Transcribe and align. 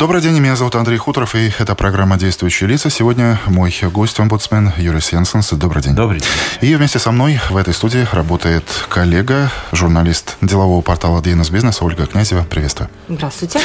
Добрый 0.00 0.22
день, 0.22 0.38
меня 0.38 0.56
зовут 0.56 0.76
Андрей 0.76 0.96
Хуторов, 0.96 1.34
и 1.34 1.52
это 1.58 1.74
программа 1.74 2.16
«Действующие 2.16 2.66
лица». 2.70 2.88
Сегодня 2.88 3.38
мой 3.44 3.70
гость, 3.92 4.18
омбудсмен 4.18 4.72
Юрий 4.78 5.02
Сенсенс. 5.02 5.50
Добрый 5.50 5.82
день. 5.82 5.94
Добрый 5.94 6.20
день. 6.20 6.28
И 6.62 6.74
вместе 6.74 6.98
со 6.98 7.12
мной 7.12 7.38
в 7.50 7.56
этой 7.58 7.74
студии 7.74 8.08
работает 8.10 8.64
коллега, 8.88 9.52
журналист 9.72 10.38
делового 10.40 10.80
портала 10.80 11.20
DNS 11.20 11.52
Бизнес 11.52 11.82
Ольга 11.82 12.06
Князева. 12.06 12.44
Приветствую. 12.44 12.88
Здравствуйте. 13.10 13.60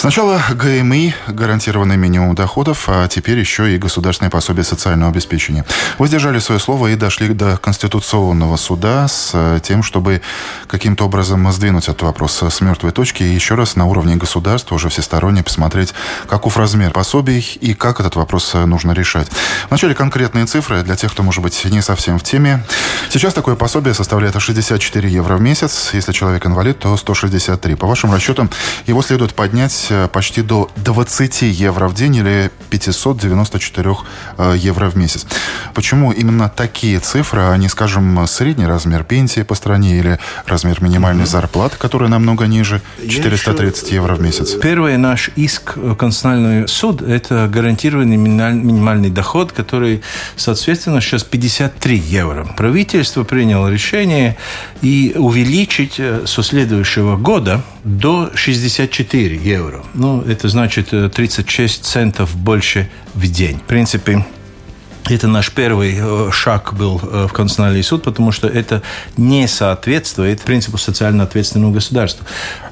Сначала 0.00 0.40
ГМИ, 0.54 1.14
гарантированный 1.28 1.98
минимум 1.98 2.34
доходов, 2.34 2.84
а 2.86 3.06
теперь 3.06 3.38
еще 3.38 3.74
и 3.74 3.76
государственное 3.76 4.30
пособие 4.30 4.64
социального 4.64 5.12
обеспечения. 5.12 5.66
Вы 5.98 6.06
сдержали 6.06 6.38
свое 6.38 6.58
слово 6.58 6.86
и 6.86 6.96
дошли 6.96 7.28
до 7.28 7.58
Конституционного 7.58 8.56
суда 8.56 9.06
с 9.08 9.60
тем, 9.62 9.82
чтобы 9.82 10.22
каким-то 10.68 11.04
образом 11.04 11.52
сдвинуть 11.52 11.84
этот 11.88 12.00
вопрос 12.00 12.42
с 12.42 12.62
мертвой 12.62 12.92
точки 12.92 13.24
и 13.24 13.26
еще 13.26 13.56
раз 13.56 13.76
на 13.76 13.84
уровне 13.84 14.16
государства 14.16 14.74
уже 14.74 14.88
всесторонне 14.88 15.42
посмотреть, 15.42 15.92
каков 16.26 16.56
размер 16.56 16.92
пособий 16.92 17.58
и 17.60 17.74
как 17.74 18.00
этот 18.00 18.16
вопрос 18.16 18.54
нужно 18.54 18.92
решать. 18.92 19.28
Вначале 19.68 19.94
конкретные 19.94 20.46
цифры 20.46 20.82
для 20.82 20.96
тех, 20.96 21.12
кто, 21.12 21.22
может 21.22 21.42
быть, 21.42 21.62
не 21.66 21.82
совсем 21.82 22.18
в 22.18 22.22
теме. 22.22 22.64
Сейчас 23.10 23.34
такое 23.34 23.54
пособие 23.54 23.92
составляет 23.92 24.40
64 24.40 25.10
евро 25.10 25.36
в 25.36 25.42
месяц. 25.42 25.90
Если 25.92 26.12
человек 26.12 26.46
инвалид, 26.46 26.78
то 26.78 26.96
163. 26.96 27.74
По 27.74 27.86
вашим 27.86 28.10
расчетам, 28.14 28.48
его 28.86 29.02
следует 29.02 29.34
поднять 29.34 29.88
Э, 29.90 30.08
почти 30.08 30.42
до 30.42 30.70
20 30.76 31.42
евро 31.42 31.88
в 31.88 31.94
день 31.94 32.16
или 32.16 32.50
594 32.70 33.96
э, 34.38 34.54
евро 34.56 34.88
в 34.88 34.96
месяц. 34.96 35.26
Почему 35.74 36.12
именно 36.12 36.48
такие 36.48 37.00
цифры, 37.00 37.40
а 37.42 37.56
не, 37.56 37.68
скажем, 37.68 38.26
средний 38.26 38.66
размер 38.66 39.04
пенсии 39.04 39.42
по 39.42 39.54
стране 39.54 39.98
или 39.98 40.18
размер 40.46 40.82
минимальной 40.82 41.26
зарплаты, 41.26 41.76
которая 41.76 42.08
намного 42.08 42.46
ниже, 42.46 42.80
430 43.08 43.92
евро 43.92 44.14
в 44.14 44.20
месяц? 44.20 44.52
Первый 44.52 44.96
наш 44.96 45.30
иск 45.36 45.76
в 45.76 45.94
Конституционный 45.96 46.68
суд– 46.68 47.02
это 47.08 47.48
гарантированный 47.52 48.16
минимальный 48.16 49.10
доход, 49.10 49.52
который, 49.52 50.02
соответственно, 50.36 51.00
сейчас 51.00 51.24
53 51.24 51.96
евро. 51.96 52.44
Правительство 52.56 53.24
приняло 53.24 53.68
решение 53.68 54.36
и 54.82 55.14
увеличить 55.16 55.94
э, 55.98 56.26
со 56.26 56.42
следующего 56.42 57.16
года 57.16 57.62
до 57.84 58.30
64 58.34 59.36
евро. 59.36 59.84
Ну, 59.94 60.22
это 60.22 60.48
значит 60.48 60.90
36 60.90 61.80
э, 61.80 61.84
центов 61.84 62.36
больше 62.36 62.90
в 63.14 63.30
день. 63.30 63.58
В 63.58 63.62
принципе, 63.62 64.24
это 65.08 65.28
наш 65.28 65.50
первый 65.50 65.96
э, 65.98 66.30
шаг 66.32 66.74
был 66.74 67.00
э, 67.02 67.26
в 67.28 67.32
Конституционный 67.32 67.82
суд, 67.82 68.02
потому 68.02 68.32
что 68.32 68.48
это 68.48 68.82
не 69.16 69.48
соответствует 69.48 70.42
принципу 70.42 70.78
социально 70.78 71.24
ответственного 71.24 71.72
государства. 71.72 72.26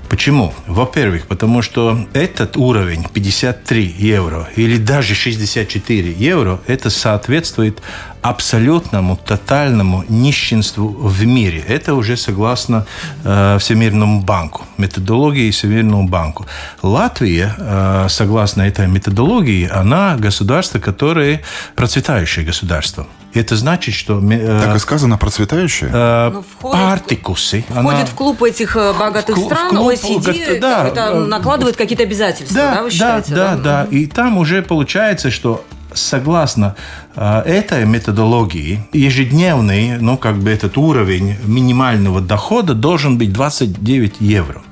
Почему? 0.09 0.55
Во-первых, 0.67 1.27
потому 1.27 1.62
что 1.62 2.06
этот 2.14 2.56
уровень 2.56 3.05
53 3.12 3.95
евро 3.98 4.48
или 4.56 4.78
даже 4.78 5.15
64 5.15 6.12
евро, 6.12 6.61
это 6.67 6.91
соответствует 6.91 7.83
абсолютному, 8.23 9.17
тотальному 9.17 10.05
нищенству 10.09 10.88
в 10.88 11.27
мире. 11.27 11.62
Это 11.69 11.94
уже 11.94 12.16
согласно 12.16 12.87
э, 13.25 13.59
Всемирному 13.60 14.22
банку, 14.22 14.65
методологии 14.78 15.50
Всемирному 15.50 16.09
банку. 16.09 16.47
Латвия, 16.82 17.55
э, 17.59 18.06
согласно 18.09 18.62
этой 18.62 18.88
методологии, 18.88 19.69
она 19.69 20.16
государство, 20.16 20.78
которое 20.78 21.43
процветающее 21.77 22.47
государство. 22.47 23.06
Это 23.34 23.56
значит, 23.56 23.94
что... 23.94 24.21
Э, 24.21 24.61
так 24.65 24.77
и 24.77 24.78
сказано, 24.78 25.19
процветающее? 25.19 25.91
Э, 25.93 26.31
ну, 26.33 26.43
входит, 26.43 26.81
партикусы. 26.81 27.65
Входит 27.69 28.00
она, 28.00 28.06
в 28.06 28.15
клуб 28.15 28.43
этих 28.43 28.77
э, 28.77 28.93
богатых 28.99 29.37
в, 29.37 29.44
стран, 29.44 29.66
в 29.66 29.71
клуб, 29.71 29.93
OECD, 29.93 30.59
да, 30.59 30.89
это 30.89 31.00
э, 31.12 31.25
накладывает 31.27 31.77
какие-то 31.77 32.05
обязательства, 32.05 32.56
да, 32.56 32.75
да, 32.75 32.83
вы 32.83 32.91
считаете? 32.91 33.34
Да, 33.34 33.56
да, 33.56 33.84
да. 33.84 33.88
И 33.91 34.06
там 34.06 34.38
уже 34.38 34.62
получается, 34.62 35.31
что 35.31 35.65
согласно 35.93 36.75
э, 37.17 37.43
этой 37.44 37.84
методологии, 37.84 38.81
ежедневный, 38.93 39.99
ну, 39.99 40.17
как 40.17 40.37
бы 40.37 40.50
этот 40.50 40.77
уровень 40.78 41.37
минимального 41.44 42.21
дохода 42.21 42.75
должен 42.75 43.19
быть 43.19 43.33
29 43.33 44.17
евро. 44.21 44.62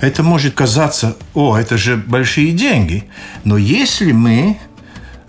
Это 0.00 0.22
может 0.22 0.54
казаться, 0.54 1.16
о, 1.34 1.56
это 1.56 1.76
же 1.76 1.96
большие 1.96 2.52
деньги. 2.52 3.04
Но 3.44 3.56
если 3.56 4.12
мы, 4.12 4.58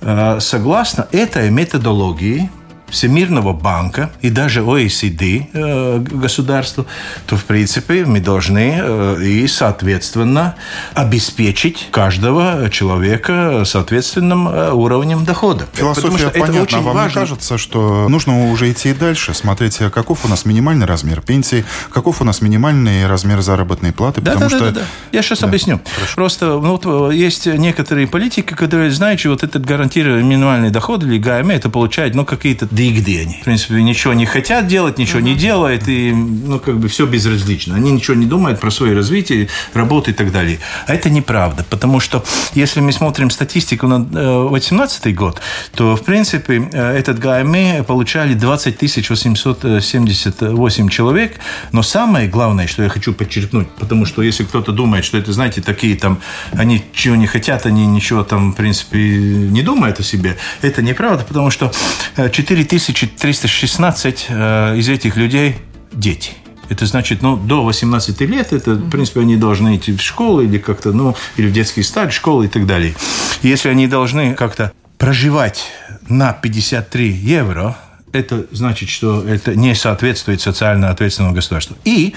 э, 0.02 0.40
согласно 0.40 1.08
этой 1.12 1.50
методологии, 1.50 2.50
Всемирного 2.90 3.54
банка 3.54 4.12
и 4.22 4.30
даже 4.30 4.62
OECD 4.62 5.48
э, 5.54 6.00
государству, 6.00 6.86
то, 7.26 7.36
в 7.36 7.44
принципе, 7.46 8.06
мы 8.06 8.20
должны 8.20 8.80
э, 8.82 9.24
и, 9.24 9.48
соответственно, 9.48 10.56
обеспечить 10.94 11.90
каждого 11.92 12.70
человека 12.70 13.64
соответственным 13.66 14.48
э, 14.48 14.72
уровнем 14.72 15.26
дохода. 15.26 15.68
Философия 15.74 16.30
понятна. 16.30 16.54
Это 16.54 16.62
очень 16.64 16.82
Вам 16.82 16.96
важно. 16.96 17.10
не 17.10 17.14
кажется, 17.14 17.58
что 17.58 18.08
нужно 18.08 18.52
уже 18.52 18.72
идти 18.72 18.94
дальше, 18.94 19.34
смотреть, 19.34 19.78
каков 19.78 20.24
у 20.24 20.28
нас 20.28 20.46
минимальный 20.46 20.86
размер 20.86 21.22
пенсии, 21.22 21.66
каков 21.92 22.22
у 22.22 22.24
нас 22.24 22.42
минимальный 22.42 23.06
размер 23.08 23.42
заработной 23.42 23.92
платы, 23.92 24.22
да, 24.22 24.34
потому 24.34 24.50
да, 24.50 24.56
что... 24.56 24.66
Да, 24.66 24.72
да, 24.72 24.80
да. 24.80 24.86
Я 25.12 25.22
сейчас 25.22 25.40
да. 25.40 25.48
объясню. 25.48 25.82
Хорошо. 25.96 26.16
Просто 26.16 26.46
ну, 26.46 26.80
вот, 26.82 27.14
есть 27.14 27.48
некоторые 27.48 28.08
политики, 28.08 28.54
которые 28.54 28.92
знают, 28.92 29.20
что 29.20 29.30
вот 29.30 29.44
этот 29.44 29.66
гарантированный 29.66 30.24
минимальный 30.24 30.70
доход 30.70 31.04
или 31.04 31.18
ГМ, 31.18 31.50
это 31.50 31.70
получает, 31.70 32.16
ну, 32.16 32.26
какие-то 32.26 32.66
да 32.78 32.84
и 32.84 32.92
где 32.92 33.22
они. 33.22 33.40
В 33.42 33.44
принципе, 33.44 33.82
ничего 33.82 34.14
не 34.14 34.28
хотят 34.28 34.68
делать, 34.68 35.00
ничего 35.00 35.20
не 35.20 35.34
делают, 35.34 35.88
и, 35.88 36.14
ну, 36.14 36.60
как 36.60 36.78
бы 36.78 36.88
все 36.88 37.08
безразлично. 37.08 37.76
Они 37.76 37.92
ничего 37.92 38.16
не 38.16 38.28
думают 38.28 38.60
про 38.60 38.70
свое 38.70 38.96
развитие, 38.96 39.50
работу 39.74 40.12
и 40.12 40.14
так 40.14 40.32
далее. 40.32 40.60
А 40.86 40.94
это 40.94 41.10
неправда, 41.10 41.66
потому 41.68 42.00
что 42.00 42.24
если 42.54 42.80
мы 42.80 42.92
смотрим 42.92 43.32
статистику 43.32 43.88
на 43.88 44.00
2018 44.00 45.08
э, 45.08 45.12
год, 45.12 45.42
то, 45.74 45.96
в 45.96 46.04
принципе, 46.04 46.70
э, 46.72 46.98
этот 46.98 47.18
ГАМЭ 47.18 47.84
получали 47.84 48.36
20 48.36 48.82
878 48.82 50.90
человек, 50.90 51.40
но 51.72 51.82
самое 51.82 52.28
главное, 52.28 52.68
что 52.68 52.84
я 52.84 52.90
хочу 52.90 53.14
подчеркнуть, 53.14 53.70
потому 53.80 54.06
что 54.06 54.22
если 54.22 54.44
кто-то 54.44 54.72
думает, 54.72 55.04
что 55.04 55.18
это, 55.18 55.34
знаете, 55.34 55.62
такие 55.62 55.96
там, 55.96 56.20
они 56.52 56.84
чего 56.94 57.16
не 57.16 57.26
хотят, 57.26 57.66
они 57.66 57.88
ничего 57.88 58.24
там, 58.24 58.52
в 58.52 58.56
принципе, 58.56 59.00
не 59.00 59.64
думают 59.64 60.00
о 60.00 60.04
себе, 60.04 60.38
это 60.62 60.84
неправда, 60.84 61.26
потому 61.28 61.50
что 61.50 61.72
4 62.16 62.67
э, 62.74 62.94
1316 62.94 64.26
э, 64.30 64.78
из 64.78 64.90
этих 64.90 65.16
людей– 65.18 65.56
дети. 65.92 66.32
Это 66.70 66.86
значит, 66.86 67.22
ну, 67.22 67.38
до 67.38 67.64
18 67.64 68.20
лет, 68.22 68.52
это, 68.52 68.72
в 68.72 68.90
принципе, 68.90 69.22
они 69.22 69.38
должны 69.38 69.78
идти 69.78 69.94
в 69.94 70.02
школу 70.02 70.42
или 70.42 70.58
как-то, 70.58 70.92
ну, 70.92 71.16
или 71.38 71.48
в 71.48 71.54
детский 71.54 71.84
сад, 71.84 72.12
школу 72.12 72.44
и 72.44 72.48
так 72.48 72.66
далее. 72.66 72.94
Если 73.42 73.70
они 73.70 73.88
должны 73.88 74.34
как-то 74.34 74.74
проживать 74.98 75.72
на 76.10 76.34
53 76.34 77.10
евро, 77.10 77.78
это 78.12 78.48
значит, 78.52 78.90
что 78.90 79.26
это 79.26 79.56
не 79.56 79.76
соответствует 79.76 80.42
социально 80.42 80.90
ответственному 80.90 81.36
государству. 81.36 81.78
И 81.86 82.16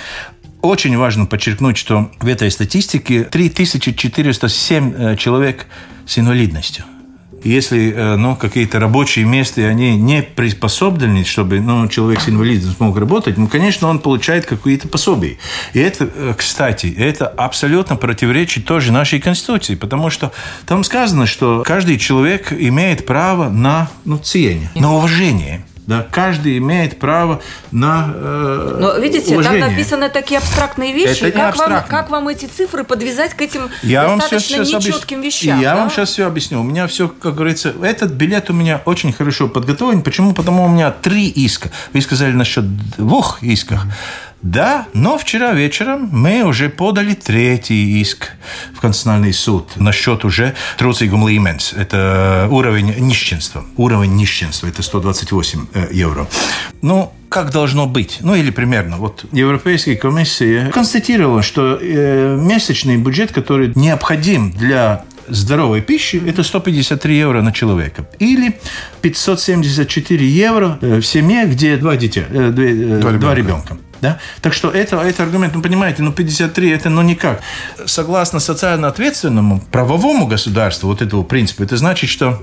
очень 0.63 0.97
важно 0.97 1.27
подчеркнуть, 1.27 1.77
что 1.77 2.11
в 2.19 2.27
этой 2.27 2.51
статистике 2.51 3.25
3407 3.25 4.95
э, 4.95 5.17
человек 5.17 5.67
с 6.07 6.19
инвалидностью– 6.19 6.85
если 7.43 7.93
э, 7.93 8.17
ну, 8.17 8.37
какие-то 8.37 8.79
рабочие 8.79 9.25
места, 9.25 9.63
они 9.63 9.97
не 9.97 10.23
приспособлены, 10.23 11.25
чтобы 11.25 11.61
ну, 11.61 11.89
человек 11.89 12.21
с 12.21 12.29
инвалидностью 12.29 12.77
смог 12.77 12.97
работать, 12.99 13.39
ну, 13.39 13.49
конечно, 13.49 13.89
он 13.89 13.99
получает 13.99 14.47
какие-то 14.47 14.89
пособия. 14.89 15.39
И 15.73 15.79
это, 15.79 16.11
э, 16.13 16.35
кстати, 16.37 16.95
это 16.97 17.27
абсолютно 17.27 17.97
противоречит 17.97 18.65
тоже 18.65 18.93
нашей 18.93 19.21
Конституции, 19.21 19.75
потому 19.75 20.11
что 20.11 20.33
там 20.67 20.85
сказано, 20.85 21.27
что 21.27 21.63
каждый 21.67 21.99
человек 21.99 22.53
имеет 22.53 23.07
право 23.07 23.49
на 23.49 23.89
ну, 24.05 24.19
цене, 24.19 24.71
на 24.75 24.95
уважение. 24.95 25.65
Да, 25.87 26.07
каждый 26.11 26.59
имеет 26.59 26.99
право 26.99 27.41
на 27.73 28.13
э, 28.15 28.77
Но 28.79 28.99
видите, 28.99 29.35
уважение. 29.35 29.61
там 29.61 29.71
написаны 29.71 30.09
такие 30.09 30.39
абстрактные 30.39 30.93
вещи. 30.93 31.25
Это 31.25 31.39
как, 31.39 31.57
вам, 31.57 31.85
как 31.89 32.11
вам 32.11 32.29
эти 32.29 32.47
цифры 32.47 32.85
подвязать 32.85 33.35
к 33.35 33.41
этим 33.41 33.71
я 33.83 34.07
достаточно 34.07 34.59
вам 34.59 34.67
сейчас, 34.67 34.85
нечетким 34.85 35.19
объяс... 35.19 35.35
вещам? 35.35 35.61
Я 35.61 35.75
да? 35.75 35.77
вам 35.81 35.91
сейчас 35.91 36.11
все 36.11 36.27
объясню. 36.27 36.61
У 36.61 36.65
меня 36.65 36.87
все, 36.87 37.09
как 37.09 37.35
говорится, 37.35 37.75
этот 37.83 38.13
билет 38.13 38.51
у 38.51 38.53
меня 38.53 38.83
очень 38.85 39.13
хорошо 39.13 39.49
подготовлен. 39.49 40.03
Почему? 40.03 40.33
Потому 40.33 40.65
у 40.65 40.69
меня 40.69 40.91
три 40.91 41.29
иска. 41.29 41.71
Вы 41.93 42.01
сказали 42.03 42.33
насчет 42.33 42.65
двух 42.97 43.43
исков. 43.43 43.81
Да, 44.43 44.87
но 44.95 45.19
вчера 45.19 45.53
вечером 45.53 46.09
мы 46.13 46.43
уже 46.43 46.71
подали 46.71 47.15
третий 47.15 48.01
иск 48.01 48.33
в 48.75 48.81
Конституционный 48.81 49.35
суд 49.35 49.73
насчет 49.77 50.25
уже 50.25 50.55
трудzīguma 50.79 51.29
līmenis. 51.29 51.77
Это 51.77 52.49
уровень 52.51 52.95
нищенства. 52.99 53.65
Уровень 53.77 54.17
нищенства. 54.17 54.67
Это 54.67 54.83
128 54.83 55.67
э, 55.75 55.89
евро. 55.93 56.27
Ну, 56.81 57.13
как 57.29 57.53
должно 57.53 57.87
быть. 57.87 58.19
Ну 58.23 58.35
или 58.35 58.51
примерно. 58.51 58.97
Вот 58.97 59.25
Европейская 59.33 59.97
комиссия 59.97 60.71
констатировала, 60.73 61.43
что 61.43 61.79
э, 61.81 62.37
месячный 62.41 62.97
бюджет, 62.97 63.33
который 63.33 63.73
необходим 63.75 64.51
для 64.53 65.05
здоровой 65.31 65.81
пищи, 65.81 66.23
это 66.27 66.43
153 66.43 67.17
евро 67.17 67.43
на 67.43 67.53
человека. 67.53 68.07
Или 68.19 68.59
574 69.01 70.27
евро 70.27 70.79
э, 70.81 71.01
в 71.01 71.07
семье, 71.07 71.47
где 71.47 71.77
два 71.77 71.97
дитя, 71.97 72.25
э, 72.29 72.51
два, 72.51 73.13
два 73.13 73.35
ребенка. 73.35 73.79
Да? 74.01 74.19
Так 74.41 74.55
что 74.55 74.71
это, 74.71 74.97
это 74.97 75.23
аргумент, 75.23 75.55
ну 75.55 75.63
понимаете, 75.63 76.03
ну 76.03 76.13
53 76.13 76.71
это 76.71 76.91
ну 76.91 77.03
никак. 77.03 77.41
Согласно 77.85 78.41
социально 78.41 78.89
ответственному 78.89 79.61
правовому 79.71 80.27
государству, 80.27 80.89
вот 80.89 81.03
этого 81.03 81.23
принципа, 81.23 81.63
это 81.65 81.77
значит, 81.77 82.09
что 82.09 82.43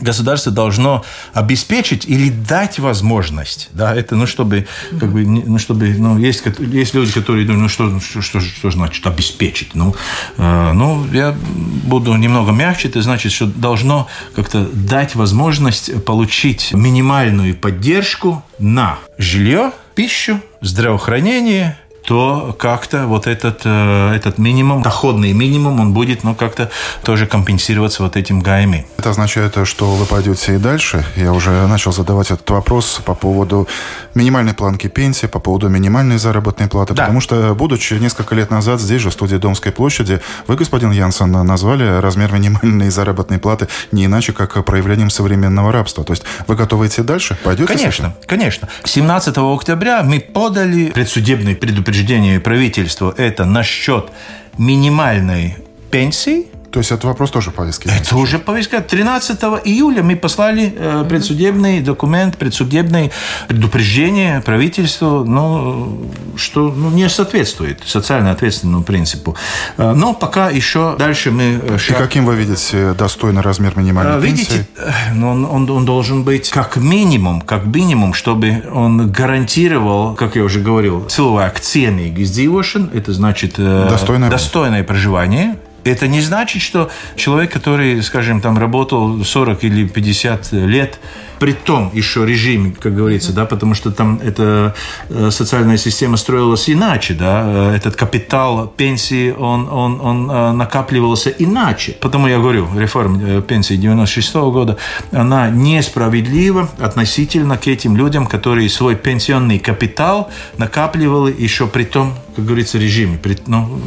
государство 0.00 0.52
должно 0.52 1.04
обеспечить 1.32 2.04
или 2.06 2.30
дать 2.30 2.78
возможность, 2.78 3.68
да, 3.72 3.94
это, 3.94 4.16
ну, 4.16 4.26
чтобы, 4.26 4.66
как 4.98 5.12
бы, 5.12 5.24
ну, 5.24 5.58
чтобы, 5.58 5.88
ну, 5.96 6.18
есть, 6.18 6.42
есть 6.58 6.94
люди, 6.94 7.12
которые 7.12 7.46
думают, 7.46 7.62
ну, 7.62 7.68
что, 7.68 8.00
что, 8.00 8.20
что, 8.22 8.40
что 8.40 8.70
значит 8.70 9.06
обеспечить, 9.06 9.74
ну, 9.74 9.94
э, 10.38 10.72
ну, 10.72 11.06
я 11.12 11.36
буду 11.84 12.14
немного 12.16 12.52
мягче, 12.52 12.88
это 12.88 13.02
значит, 13.02 13.32
что 13.32 13.46
должно 13.46 14.08
как-то 14.34 14.68
дать 14.72 15.14
возможность 15.14 16.04
получить 16.04 16.72
минимальную 16.72 17.54
поддержку 17.54 18.44
на 18.58 18.98
жилье, 19.18 19.72
пищу, 19.94 20.40
здравоохранение, 20.60 21.78
то 22.10 22.56
как-то 22.58 23.06
вот 23.06 23.28
этот, 23.28 23.60
э, 23.64 24.14
этот 24.16 24.36
минимум, 24.36 24.82
доходный 24.82 25.32
минимум, 25.32 25.78
он 25.78 25.92
будет 25.92 26.24
ну, 26.24 26.34
как-то 26.34 26.68
тоже 27.04 27.28
компенсироваться 27.28 28.02
вот 28.02 28.16
этим 28.16 28.40
ГАЭМИ. 28.40 28.84
Это 28.98 29.10
означает, 29.10 29.56
что 29.62 29.84
вы 29.88 30.06
пойдете 30.06 30.56
и 30.56 30.58
дальше. 30.58 31.04
Я 31.14 31.32
уже 31.32 31.68
начал 31.68 31.92
задавать 31.92 32.32
этот 32.32 32.50
вопрос 32.50 33.00
по 33.04 33.14
поводу 33.14 33.68
минимальной 34.14 34.54
планки 34.54 34.88
пенсии, 34.88 35.26
по 35.26 35.38
поводу 35.38 35.68
минимальной 35.68 36.18
заработной 36.18 36.66
платы. 36.66 36.94
Да. 36.94 37.04
Потому 37.04 37.20
что, 37.20 37.54
будучи 37.54 37.94
несколько 37.94 38.34
лет 38.34 38.50
назад 38.50 38.80
здесь 38.80 39.02
же, 39.02 39.10
в 39.10 39.12
студии 39.12 39.36
Домской 39.36 39.70
площади, 39.70 40.20
вы, 40.48 40.56
господин 40.56 40.90
Янсен, 40.90 41.30
назвали 41.30 42.00
размер 42.00 42.32
минимальной 42.32 42.90
заработной 42.90 43.38
платы 43.38 43.68
не 43.92 44.06
иначе, 44.06 44.32
как 44.32 44.64
проявлением 44.64 45.10
современного 45.10 45.70
рабства. 45.70 46.02
То 46.02 46.14
есть 46.14 46.24
вы 46.48 46.56
готовы 46.56 46.88
идти 46.88 47.02
дальше? 47.02 47.38
Пойдете 47.44 47.72
Конечно, 47.72 48.16
конечно. 48.26 48.68
17 48.82 49.38
октября 49.38 50.02
мы 50.02 50.18
подали 50.18 50.90
предсудебный 50.90 51.54
предупреждение 51.54 51.99
предупреждение 52.00 52.40
правительства 52.40 53.14
это 53.16 53.44
насчет 53.44 54.10
минимальной 54.56 55.56
пенсии– 55.90 56.46
то 56.70 56.78
есть 56.78 56.92
это 56.92 57.06
вопрос 57.06 57.30
тоже 57.30 57.50
повестки? 57.50 57.88
Это 57.88 58.16
уже 58.16 58.38
повестка. 58.38 58.80
13 58.80 59.40
июля 59.64 60.02
мы 60.02 60.14
послали 60.14 60.72
э, 60.76 61.04
предсудебный 61.08 61.80
документ, 61.80 62.36
предсудебное 62.36 63.10
предупреждение 63.48 64.40
правительству, 64.40 65.24
ну, 65.24 66.10
что 66.36 66.70
ну, 66.70 66.90
не 66.90 67.08
соответствует 67.08 67.80
социально 67.84 68.30
ответственному 68.30 68.84
принципу. 68.84 69.36
Э, 69.78 69.92
но 69.94 70.14
пока 70.14 70.50
еще 70.50 70.94
дальше 70.96 71.32
мы... 71.32 71.60
Э, 71.60 71.78
шаг... 71.78 71.96
И 71.96 72.02
каким 72.02 72.24
вы 72.24 72.36
видите 72.36 72.94
достойный 72.94 73.42
размер 73.42 73.76
минимальной 73.76 74.18
э, 74.18 74.20
Видите, 74.20 74.50
пенсии? 74.50 74.66
Ну, 75.14 75.30
он, 75.30 75.44
он, 75.44 75.70
он 75.70 75.84
должен 75.84 76.22
быть 76.22 76.50
как 76.50 76.76
минимум, 76.76 77.40
как 77.40 77.64
минимум, 77.66 78.14
чтобы 78.14 78.62
он 78.72 79.10
гарантировал, 79.10 80.14
как 80.14 80.36
я 80.36 80.44
уже 80.44 80.60
говорил, 80.60 81.06
cilvēku 81.08 81.60
cienīgu 81.60 82.22
izdzīvošanu, 82.22 82.96
это 82.96 83.12
значит 83.12 83.56
достойное, 83.56 84.30
достойное 84.30 84.84
проживание, 84.84 85.56
это 85.84 86.08
не 86.08 86.20
значит, 86.20 86.62
что 86.62 86.90
человек, 87.16 87.52
который, 87.52 88.02
скажем, 88.02 88.40
там 88.40 88.58
работал 88.58 89.24
40 89.24 89.64
или 89.64 89.86
50 89.86 90.52
лет, 90.52 91.00
при 91.40 91.54
том 91.54 91.90
еще 91.94 92.26
режиме, 92.26 92.74
как 92.78 92.94
говорится, 92.94 93.32
да, 93.32 93.46
потому 93.46 93.74
что 93.74 93.90
там 93.90 94.20
эта 94.22 94.74
э, 95.08 95.30
социальная 95.30 95.78
система 95.78 96.18
строилась 96.18 96.68
иначе, 96.68 97.14
да, 97.14 97.44
э, 97.46 97.76
этот 97.76 97.96
капитал 97.96 98.66
пенсии, 98.76 99.30
он, 99.32 99.66
он, 99.70 100.00
он 100.02 100.30
э, 100.30 100.52
накапливался 100.52 101.30
иначе. 101.30 101.96
Потому 101.98 102.28
я 102.28 102.38
говорю, 102.38 102.68
реформа 102.76 103.40
пенсии 103.40 103.76
96 103.76 104.34
-го 104.34 104.52
года, 104.52 104.76
она 105.12 105.48
несправедлива 105.48 106.68
относительно 106.78 107.56
к 107.56 107.66
этим 107.66 107.96
людям, 107.96 108.26
которые 108.26 108.68
свой 108.68 108.94
пенсионный 108.94 109.58
капитал 109.58 110.28
накапливали 110.58 111.34
еще 111.42 111.66
при 111.66 111.84
том, 111.84 112.14
как 112.36 112.44
говорится, 112.44 112.78
режиме. 112.78 113.18
Ну, 113.46 113.80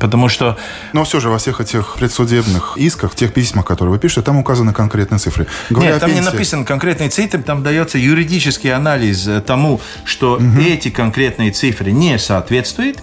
потому 0.00 0.28
что... 0.28 0.56
Но 0.92 1.04
все 1.04 1.20
же 1.20 1.28
во 1.28 1.38
всех 1.38 1.60
этих 1.60 1.96
предсудебных 1.98 2.76
исках, 2.76 3.12
в 3.12 3.14
тех 3.14 3.32
письмах, 3.32 3.64
которые 3.64 3.92
вы 3.92 3.98
пишете, 3.98 4.22
там 4.22 4.38
указаны 4.38 4.72
конкретные 4.72 5.18
цифры. 5.18 5.46
Говоря 5.70 5.92
Нет, 5.92 6.00
там 6.00 6.10
пенсии... 6.10 6.24
не 6.24 6.30
написан 6.30 6.64
конкретный 6.72 7.10
цифры, 7.10 7.42
там 7.42 7.62
дается 7.62 7.98
юридический 7.98 8.72
анализ 8.72 9.26
э, 9.28 9.42
тому, 9.42 9.78
что 10.06 10.36
угу. 10.36 10.58
эти 10.58 10.88
конкретные 10.88 11.50
цифры 11.50 11.92
не 11.92 12.18
соответствуют. 12.18 12.98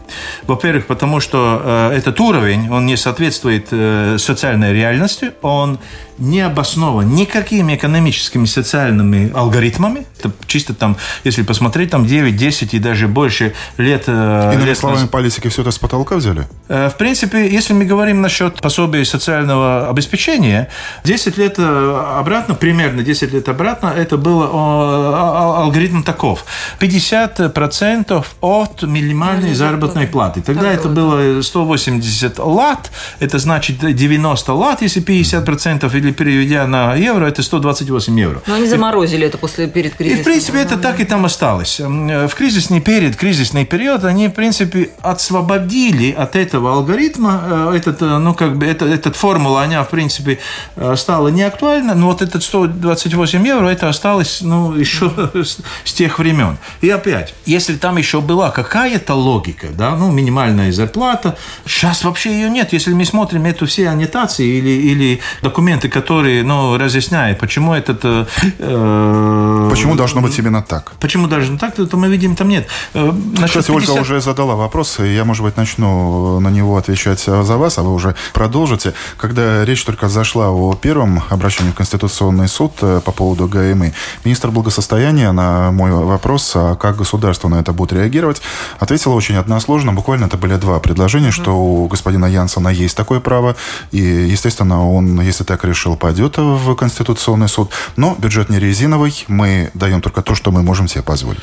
Во-первых, 0.47 0.87
потому 0.87 1.19
что 1.19 1.61
э, 1.91 1.97
этот 1.97 2.19
уровень, 2.19 2.67
он 2.71 2.87
не 2.87 2.97
соответствует 2.97 3.67
э, 3.69 4.17
социальной 4.17 4.73
реальности, 4.73 5.33
он 5.43 5.77
не 6.19 6.41
обоснован 6.41 7.09
никакими 7.15 7.75
экономическими, 7.75 8.45
социальными 8.45 9.31
алгоритмами. 9.33 10.05
Это 10.19 10.31
чисто 10.47 10.73
там, 10.73 10.97
если 11.23 11.43
посмотреть, 11.43 11.91
там 11.91 12.05
9, 12.05 12.35
10 12.35 12.73
и 12.73 12.79
даже 12.79 13.07
больше 13.07 13.53
лет... 13.77 14.03
Э, 14.07 14.51
Иными 14.53 14.67
лет 14.67 14.77
словами, 14.77 15.01
нас... 15.01 15.09
политики 15.09 15.47
все 15.47 15.61
это 15.61 15.71
с 15.71 15.79
потолка 15.79 16.17
взяли? 16.17 16.47
Э, 16.67 16.89
в 16.89 16.97
принципе, 16.97 17.49
если 17.49 17.73
мы 17.73 17.85
говорим 17.85 18.21
насчет 18.21 18.61
пособия 18.61 19.05
социального 19.05 19.89
обеспечения, 19.89 20.69
10 21.05 21.37
лет 21.37 21.55
э, 21.57 22.03
обратно, 22.17 22.55
примерно 22.55 23.01
10 23.03 23.33
лет 23.33 23.47
обратно, 23.49 23.87
это 23.87 24.17
был 24.17 24.43
алгоритм 24.43 26.03
таков. 26.03 26.45
50% 26.79 28.25
от 28.41 28.83
минимальной 28.83 29.53
заработной 29.53 30.07
платы. 30.07 30.41
Тогда 30.41 30.71
это 30.71 30.89
было 30.89 31.41
180 31.41 32.39
лат, 32.39 32.91
это 33.19 33.39
значит 33.39 33.79
90 33.79 34.53
лат, 34.53 34.81
если 34.81 35.01
50% 35.01 35.97
или 35.97 36.08
переведя 36.11 36.67
на 36.67 36.95
евро, 36.95 37.25
это 37.25 37.43
128 37.43 38.19
евро. 38.19 38.41
Но 38.47 38.55
они 38.55 38.67
заморозили 38.67 39.25
это 39.25 39.37
после 39.37 39.67
перед 39.67 39.95
кризисом. 39.95 40.19
И, 40.19 40.21
в 40.21 40.25
принципе, 40.25 40.59
это 40.59 40.77
так 40.77 40.99
и 40.99 41.05
там 41.05 41.25
осталось. 41.25 41.79
В 41.79 42.29
кризисный 42.35 42.81
период, 42.81 43.15
кризисный 43.15 43.65
период, 43.65 44.03
они, 44.03 44.27
в 44.27 44.31
принципе, 44.31 44.89
освободили 45.01 46.11
от 46.11 46.35
этого 46.35 46.73
алгоритма, 46.73 47.41
э, 47.43 47.77
этот, 47.77 48.01
э, 48.01 48.17
ну, 48.17 48.33
как 48.33 48.57
бы, 48.57 48.65
это, 48.65 48.85
этот 48.85 49.15
формула, 49.15 49.63
она, 49.63 49.83
в 49.83 49.89
принципе, 49.89 50.39
э, 50.75 50.95
стала 50.95 51.29
не 51.29 51.43
актуальна, 51.43 51.95
но 51.95 52.07
вот 52.07 52.21
этот 52.21 52.43
128 52.43 53.45
евро, 53.45 53.67
это 53.67 53.89
осталось, 53.89 54.41
ну, 54.41 54.75
еще 54.79 55.11
с, 55.33 55.57
с 55.83 55.93
тех 55.93 56.19
времен. 56.19 56.57
И 56.81 56.89
опять, 56.89 57.33
если 57.45 57.75
там 57.75 57.97
еще 57.97 58.21
была 58.21 58.51
какая-то 58.51 59.13
логика, 59.13 59.67
да, 59.71 59.95
ну, 59.95 60.11
минимальная 60.11 60.71
зарплата, 60.71 61.37
сейчас 61.65 62.03
вообще 62.03 62.31
ее 62.31 62.49
нет. 62.49 62.73
Если 62.73 62.93
мы 62.93 63.05
смотрим 63.05 63.45
эту 63.45 63.65
все 63.65 63.89
аннотации 63.89 64.45
или, 64.45 64.69
или 64.69 65.19
документы, 65.41 65.89
которые, 65.99 66.43
ну, 66.43 66.77
разъясняют, 66.77 67.39
почему 67.39 67.73
этот... 67.73 67.99
Э, 68.03 69.67
почему 69.69 69.95
должно 69.95 70.21
быть 70.21 70.39
именно 70.39 70.61
так? 70.61 70.93
Почему 70.99 71.27
должно 71.27 71.57
так, 71.57 71.75
то, 71.75 71.85
то 71.85 71.97
мы 71.97 72.07
видим, 72.07 72.35
там 72.35 72.47
нет. 72.47 72.67
Э, 72.93 73.11
Кстати, 73.33 73.67
50... 73.67 73.69
Ольга 73.69 74.01
уже 74.01 74.21
задала 74.21 74.55
вопрос, 74.55 74.99
и 74.99 75.13
я, 75.13 75.25
может 75.25 75.43
быть, 75.43 75.57
начну 75.57 76.39
на 76.39 76.49
него 76.49 76.77
отвечать 76.77 77.19
за 77.19 77.57
вас, 77.57 77.77
а 77.77 77.81
вы 77.81 77.93
уже 77.93 78.15
продолжите. 78.33 78.93
Когда 79.17 79.65
речь 79.65 79.83
только 79.83 80.07
зашла 80.07 80.49
о 80.49 80.73
первом 80.73 81.21
обращении 81.29 81.71
в 81.71 81.75
Конституционный 81.75 82.47
суд 82.47 82.71
э, 82.81 83.01
по 83.03 83.11
поводу 83.11 83.47
ГМИ, 83.47 83.91
министр 84.25 84.51
благосостояния 84.51 85.33
на 85.33 85.71
мой 85.71 85.91
вопрос, 85.91 86.53
а 86.55 86.75
как 86.75 86.95
государство 86.95 87.49
на 87.49 87.59
это 87.59 87.73
будет 87.73 87.93
реагировать, 87.93 88.41
ответила 88.79 89.15
очень 89.15 89.35
односложно. 89.35 89.91
Буквально 89.93 90.25
это 90.25 90.37
были 90.37 90.55
два 90.55 90.79
предложения, 90.79 91.31
что 91.31 91.51
у 91.51 91.87
господина 91.87 92.25
Янсона 92.25 92.69
есть 92.69 92.95
такое 92.95 93.19
право, 93.19 93.55
и, 93.91 93.99
естественно, 93.99 94.89
он, 94.89 95.19
если 95.21 95.43
так 95.43 95.65
решил, 95.65 95.88
пойдет 95.95 96.37
в 96.37 96.75
Конституционный 96.75 97.49
суд. 97.49 97.71
Но 97.95 98.15
бюджет 98.17 98.49
не 98.49 98.59
резиновый, 98.59 99.25
мы 99.27 99.71
даем 99.73 100.01
только 100.01 100.21
то, 100.21 100.35
что 100.35 100.51
мы 100.51 100.63
можем 100.63 100.87
себе 100.87 101.03
позволить. 101.03 101.41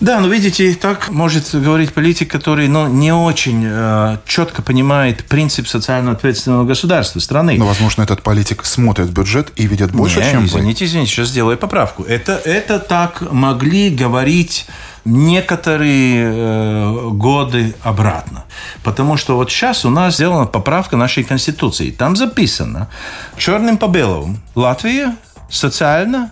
Да, 0.00 0.20
но 0.20 0.28
видите, 0.28 0.74
так 0.74 1.10
может 1.10 1.54
говорить 1.54 1.92
политик, 1.92 2.30
который 2.30 2.68
ну, 2.68 2.86
не 2.88 3.12
очень 3.12 3.64
э, 3.66 4.18
четко 4.26 4.62
понимает 4.62 5.24
принцип 5.24 5.68
социально 5.68 6.12
ответственного 6.12 6.64
государства 6.64 7.20
страны. 7.20 7.56
Но, 7.58 7.66
возможно, 7.66 8.02
этот 8.02 8.22
политик 8.22 8.64
смотрит 8.64 9.10
бюджет 9.10 9.52
и 9.56 9.66
видит 9.66 9.92
больше, 9.92 10.20
не, 10.20 10.30
чем 10.30 10.46
извините, 10.46 10.84
вы. 10.84 10.88
извините, 10.88 11.12
сейчас 11.12 11.28
сделаю 11.28 11.58
поправку. 11.58 12.02
Это, 12.04 12.32
это 12.44 12.78
так 12.78 13.22
могли 13.30 13.90
говорить 13.90 14.66
некоторые 15.04 16.32
э, 16.32 17.08
годы 17.10 17.74
обратно. 17.82 18.44
Потому 18.82 19.16
что 19.16 19.36
вот 19.36 19.50
сейчас 19.50 19.84
у 19.84 19.90
нас 19.90 20.14
сделана 20.14 20.46
поправка 20.46 20.96
нашей 20.96 21.24
Конституции. 21.24 21.90
Там 21.90 22.16
записано 22.16 22.88
черным 23.36 23.78
по 23.78 23.86
белому. 23.86 24.36
Латвия 24.54 25.16
социально 25.48 26.30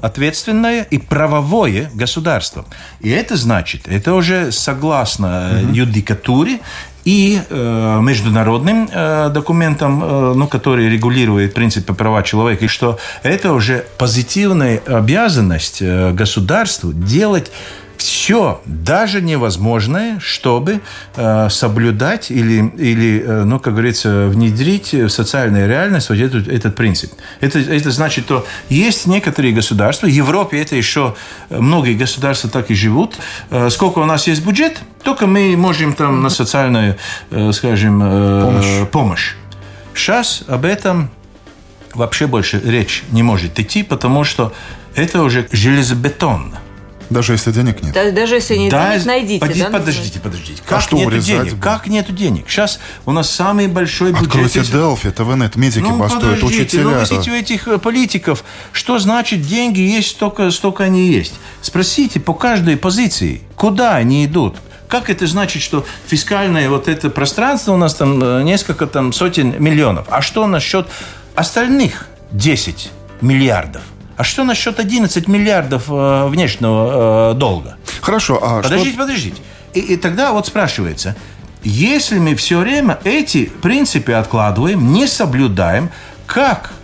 ответственное 0.00 0.82
и 0.82 0.98
правовое 0.98 1.90
государство. 1.94 2.64
И 3.00 3.10
это 3.10 3.36
значит, 3.36 3.86
это 3.86 4.14
уже 4.14 4.52
согласно 4.52 5.60
угу. 5.62 5.72
юдикатуре 5.72 6.60
и 7.04 7.40
э, 7.48 8.00
международным 8.02 8.88
э, 8.92 9.30
документам, 9.30 10.02
э, 10.02 10.32
ну, 10.36 10.46
которые 10.46 10.90
регулируют 10.90 11.54
принципы 11.54 11.94
права 11.94 12.22
человека, 12.22 12.66
и 12.66 12.68
что 12.68 12.98
это 13.22 13.52
уже 13.52 13.86
позитивная 13.98 14.82
обязанность 14.86 15.80
э, 15.80 16.12
государству 16.12 16.92
делать 16.92 17.50
все, 18.00 18.60
даже 18.64 19.20
невозможное, 19.20 20.18
чтобы 20.20 20.80
э, 21.16 21.48
соблюдать 21.50 22.30
или, 22.30 22.72
или 22.78 23.22
э, 23.24 23.44
ну, 23.44 23.58
как 23.58 23.74
говорится, 23.74 24.26
внедрить 24.26 24.92
в 24.92 25.08
социальную 25.08 25.68
реальность 25.68 26.08
вот 26.08 26.18
этот, 26.18 26.48
этот 26.48 26.74
принцип. 26.74 27.12
Это, 27.40 27.58
это 27.58 27.90
значит, 27.90 28.24
что 28.24 28.46
есть 28.68 29.06
некоторые 29.06 29.52
государства, 29.52 30.06
в 30.06 30.10
Европе 30.10 30.60
это 30.60 30.76
еще 30.76 31.14
многие 31.50 31.94
государства 31.94 32.48
так 32.48 32.70
и 32.70 32.74
живут. 32.74 33.18
Э, 33.50 33.70
сколько 33.70 33.98
у 33.98 34.04
нас 34.04 34.26
есть 34.26 34.44
бюджет, 34.44 34.78
только 35.02 35.26
мы 35.26 35.56
можем 35.56 35.92
там 35.92 36.22
на 36.22 36.30
социальную, 36.30 36.96
э, 37.30 37.52
скажем, 37.52 38.00
э, 38.02 38.86
помощь. 38.86 38.90
помощь. 38.90 39.34
Сейчас 39.94 40.42
об 40.48 40.64
этом 40.64 41.10
вообще 41.94 42.26
больше 42.26 42.60
речь 42.64 43.02
не 43.10 43.22
может 43.22 43.58
идти, 43.58 43.82
потому 43.82 44.24
что 44.24 44.52
это 44.94 45.22
уже 45.22 45.46
железобетонно. 45.52 46.60
Даже 47.10 47.32
если 47.32 47.50
денег 47.50 47.82
нет? 47.82 47.92
Да, 47.92 48.10
даже 48.12 48.36
если 48.36 48.54
нет 48.54 48.70
да, 48.70 48.92
денег, 48.92 49.06
найдите. 49.06 49.40
Подождите, 49.40 49.66
да? 49.66 49.78
подождите, 49.78 50.20
подождите. 50.20 50.62
Как 50.64 50.78
а 50.78 50.80
что 50.80 50.96
нету 50.96 51.18
денег? 51.18 51.50
Будет? 51.50 51.62
Как 51.62 51.86
нету 51.88 52.12
денег? 52.12 52.48
Сейчас 52.48 52.78
у 53.04 53.10
нас 53.10 53.28
самый 53.28 53.66
большой 53.66 54.12
бюджет. 54.12 54.28
Откройте 54.28 54.60
Делфи, 54.62 55.10
ТВНет, 55.10 55.56
медики 55.56 55.82
ну, 55.82 55.98
бастуют, 55.98 56.42
учителя. 56.44 56.84
Ну, 56.84 57.04
спросите 57.04 57.30
у 57.32 57.34
этих 57.34 57.66
э, 57.66 57.78
политиков, 57.78 58.44
что 58.70 59.00
значит 59.00 59.42
деньги 59.42 59.80
есть, 59.80 60.10
столько, 60.10 60.52
столько 60.52 60.84
они 60.84 61.08
есть. 61.08 61.34
Спросите 61.62 62.20
по 62.20 62.32
каждой 62.32 62.76
позиции, 62.76 63.42
куда 63.56 63.96
они 63.96 64.24
идут. 64.24 64.56
Как 64.86 65.10
это 65.10 65.26
значит, 65.26 65.62
что 65.62 65.84
фискальное 66.06 66.70
вот 66.70 66.86
это 66.86 67.10
пространство 67.10 67.72
у 67.72 67.76
нас 67.76 67.94
там 67.94 68.22
э, 68.22 68.42
несколько 68.44 68.86
там 68.86 69.12
сотен 69.12 69.60
миллионов? 69.60 70.06
А 70.10 70.22
что 70.22 70.46
насчет 70.46 70.86
остальных 71.34 72.06
10 72.30 72.90
миллиардов? 73.20 73.82
А 74.20 74.22
что 74.22 74.44
насчет 74.44 74.78
11 74.78 75.28
миллиардов 75.28 75.84
э, 75.88 76.26
внешнего 76.28 77.30
э, 77.30 77.34
долга? 77.38 77.78
Хорошо, 78.02 78.38
а 78.42 78.60
Подождите, 78.60 78.90
что... 78.90 78.98
подождите. 78.98 79.42
И, 79.72 79.80
и 79.80 79.96
тогда 79.96 80.32
вот 80.32 80.46
спрашивается, 80.46 81.16
если 81.64 82.18
мы 82.18 82.34
все 82.34 82.58
время 82.58 82.98
эти 83.04 83.46
принципы 83.46 84.12
откладываем, 84.12 84.92
не 84.92 85.06
соблюдаем, 85.06 85.88
как 86.26 86.74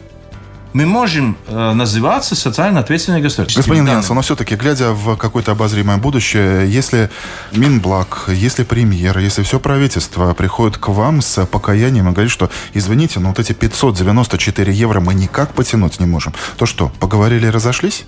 мы 0.76 0.85
можем 0.85 1.38
э, 1.47 1.73
называться 1.73 2.35
социально 2.35 2.80
ответственной 2.80 3.23
государством. 3.23 3.62
Господин 3.62 3.87
Янсен, 3.87 4.14
но 4.14 4.21
все-таки, 4.21 4.56
глядя 4.56 4.90
в 4.90 5.16
какое-то 5.16 5.52
обозримое 5.52 5.97
будущее, 5.97 6.71
если 6.71 7.09
Минблаг, 7.52 8.28
если 8.28 8.62
премьер, 8.62 9.16
если 9.16 9.42
все 9.42 9.59
правительство 9.59 10.35
приходит 10.35 10.76
к 10.76 10.88
вам 10.88 11.23
с 11.23 11.47
покаянием 11.47 12.11
и 12.11 12.12
говорит, 12.12 12.30
что, 12.30 12.50
извините, 12.75 13.21
но 13.21 13.28
вот 13.28 13.38
эти 13.38 13.54
594 13.54 14.71
евро 14.71 15.00
мы 15.00 15.14
никак 15.14 15.54
потянуть 15.54 15.99
не 15.99 16.04
можем, 16.04 16.35
то 16.59 16.66
что, 16.66 16.92
поговорили 17.00 17.47
и 17.47 17.50
разошлись? 17.50 18.04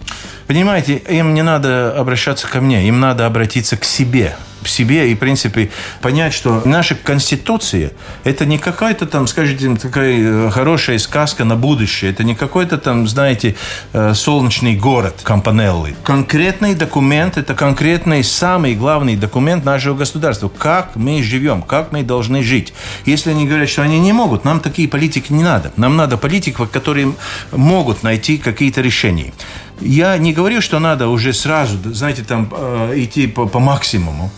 Понимаете, 0.46 0.96
им 0.96 1.32
не 1.32 1.42
надо 1.42 1.98
обращаться 1.98 2.48
ко 2.48 2.60
мне, 2.60 2.86
им 2.86 3.00
надо 3.00 3.24
обратиться 3.24 3.78
к 3.78 3.84
себе 3.84 4.36
себе 4.64 5.10
и, 5.10 5.14
в 5.14 5.18
принципе, 5.18 5.70
понять, 6.00 6.34
что 6.34 6.62
наша 6.64 6.94
Конституция– 6.94 7.92
это 8.24 8.46
не 8.46 8.58
какая-то 8.58 9.06
там, 9.06 9.26
скажите, 9.26 9.74
такая 9.76 10.18
э, 10.18 10.50
хорошая 10.50 10.98
сказка 10.98 11.44
на 11.44 11.56
будущее, 11.56 12.10
это 12.10 12.24
не 12.24 12.34
какой-то 12.34 12.78
там, 12.78 13.06
знаете, 13.06 13.54
э, 13.92 14.14
солнечный 14.14 14.76
город 14.76 15.20
Кампанеллы. 15.22 15.94
Конкретный 16.04 16.74
документ– 16.74 17.36
это 17.36 17.54
конкретный, 17.54 18.24
самый 18.24 18.74
главный 18.74 19.16
документ 19.16 19.64
нашего 19.64 19.96
государства. 19.96 20.48
Как 20.48 20.96
мы 20.96 21.22
живем, 21.22 21.62
как 21.62 21.92
мы 21.92 22.02
должны 22.02 22.42
жить. 22.42 22.72
Если 23.04 23.30
они 23.30 23.46
говорят, 23.46 23.68
что 23.68 23.82
они 23.82 24.00
не 24.00 24.12
могут, 24.12 24.44
нам 24.44 24.60
такие 24.60 24.88
политики 24.88 25.32
не 25.32 25.42
надо. 25.42 25.72
Нам 25.76 25.96
надо 25.96 26.16
политиков, 26.16 26.70
которые 26.70 27.12
могут 27.52 28.02
найти 28.02 28.38
какие-то 28.38 28.80
решения. 28.80 29.32
Я 29.80 30.18
не 30.18 30.32
говорю, 30.32 30.60
что 30.60 30.78
надо 30.80 31.08
уже 31.08 31.32
сразу, 31.32 31.76
знаете, 31.92 32.24
там 32.24 32.48
э, 32.50 32.94
идти 32.96 33.26
по, 33.26 33.46
по 33.46 33.60
максимуму. 33.60 34.30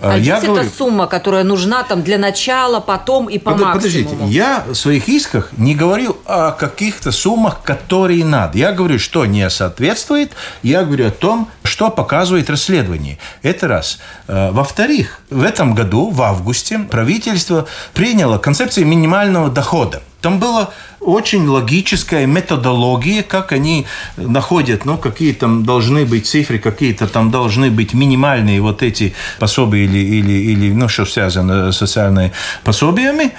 А 0.00 0.16
я 0.16 0.36
есть 0.36 0.46
говорю, 0.46 0.62
это 0.62 0.76
сумма, 0.76 1.06
которая 1.06 1.44
нужна 1.44 1.82
там 1.82 2.02
для 2.02 2.18
начала, 2.18 2.80
потом 2.80 3.28
и 3.28 3.38
по 3.38 3.52
под, 3.52 3.60
максимуму? 3.60 4.10
Подождите, 4.10 4.34
я 4.34 4.64
в 4.66 4.74
своих 4.74 5.08
исках 5.08 5.50
не 5.56 5.74
говорю 5.74 6.16
о 6.24 6.52
каких-то 6.52 7.10
суммах, 7.10 7.62
которые 7.62 8.24
надо. 8.24 8.58
Я 8.58 8.72
говорю, 8.72 8.98
что 8.98 9.26
не 9.26 9.48
соответствует, 9.50 10.32
я 10.62 10.84
говорю 10.84 11.08
о 11.08 11.10
том, 11.10 11.48
что 11.64 11.90
показывает 11.90 12.48
расследование. 12.50 13.18
Это 13.42 13.68
раз. 13.68 13.98
Э, 14.26 14.50
во-вторых, 14.52 15.20
в 15.30 15.42
этом 15.42 15.74
году, 15.74 16.10
в 16.10 16.22
августе, 16.22 16.78
правительство 16.78 17.66
приняло 17.92 18.38
концепцию 18.38 18.86
минимального 18.86 19.50
дохода. 19.50 20.02
Там 20.20 20.40
была 20.40 20.70
очень 21.00 21.46
логическая 21.46 22.26
методология, 22.26 23.22
как 23.22 23.52
они 23.52 23.86
находят, 24.16 24.84
ну, 24.84 24.98
какие 24.98 25.32
там 25.32 25.64
должны 25.64 26.04
быть 26.04 26.26
цифры, 26.26 26.58
какие-то 26.58 27.06
там 27.06 27.30
должны 27.30 27.70
быть 27.70 27.94
минимальные 27.94 28.60
вот 28.60 28.82
эти 28.82 29.14
пособия 29.38 29.84
или, 29.84 29.98
или, 29.98 30.32
или 30.32 30.72
ну, 30.72 30.88
что 30.88 31.04
связано 31.04 31.70
с 31.70 31.76
социальными 31.76 32.32
пособиями. 32.64 33.32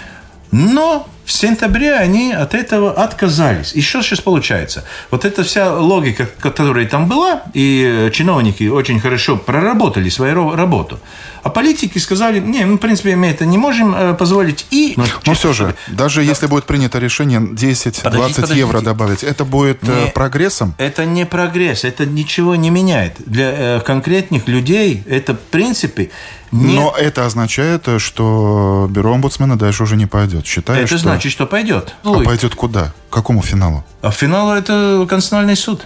Но 0.51 1.07
в 1.29 1.31
сентябре 1.31 1.93
они 1.93 2.33
от 2.33 2.55
этого 2.55 2.91
отказались. 2.91 3.73
И 3.75 3.81
что 3.81 4.01
сейчас 4.01 4.19
получается? 4.19 4.83
Вот 5.11 5.25
эта 5.25 5.43
вся 5.43 5.77
логика, 5.77 6.27
которая 6.39 6.87
там 6.87 7.07
была, 7.07 7.43
и 7.53 8.09
чиновники 8.11 8.63
очень 8.67 8.99
хорошо 8.99 9.37
проработали 9.37 10.09
свою 10.09 10.55
работу. 10.55 10.99
А 11.43 11.49
политики 11.49 11.99
сказали, 11.99 12.39
не, 12.39 12.65
мы, 12.65 12.75
в 12.75 12.79
принципе, 12.79 13.15
мы 13.15 13.27
это 13.27 13.45
не 13.45 13.59
можем 13.59 13.95
э, 13.95 14.13
позволить. 14.15 14.65
И... 14.71 14.95
Но, 14.97 15.05
но 15.27 15.33
все 15.35 15.53
же, 15.53 15.75
даже 15.87 16.23
если 16.23 16.47
будет 16.47 16.65
принято 16.65 16.97
решение 16.97 17.39
10-20 17.39 18.55
евро 18.55 18.81
добавить, 18.81 19.23
это 19.23 19.45
будет 19.45 19.87
э, 19.87 20.05
не, 20.05 20.11
прогрессом? 20.11 20.73
Это 20.79 21.05
не 21.05 21.27
прогресс, 21.27 21.83
это 21.83 22.07
ничего 22.07 22.55
не 22.55 22.71
меняет. 22.71 23.13
Для 23.19 23.77
э, 23.77 23.79
конкретных 23.81 24.47
людей 24.47 25.03
это, 25.07 25.35
в 25.35 25.39
принципе, 25.39 26.09
нет. 26.51 26.75
Но 26.75 26.95
это 26.97 27.25
означает, 27.25 27.87
что 27.97 28.87
бюро 28.89 29.13
омбудсмена 29.13 29.57
дальше 29.57 29.83
уже 29.83 29.95
не 29.95 30.07
пойдет. 30.07 30.47
Считаешь, 30.47 30.89
это 30.89 30.97
что... 30.97 31.07
значит, 31.19 31.33
что 31.33 31.45
пойдет. 31.45 31.95
А 32.03 32.23
пойдет 32.23 32.55
куда? 32.55 32.93
К 33.09 33.13
какому 33.13 33.41
финалу? 33.41 33.83
А 34.01 34.09
финал 34.11 34.53
это 34.53 35.05
Конституционный 35.09 35.57
суд. 35.57 35.85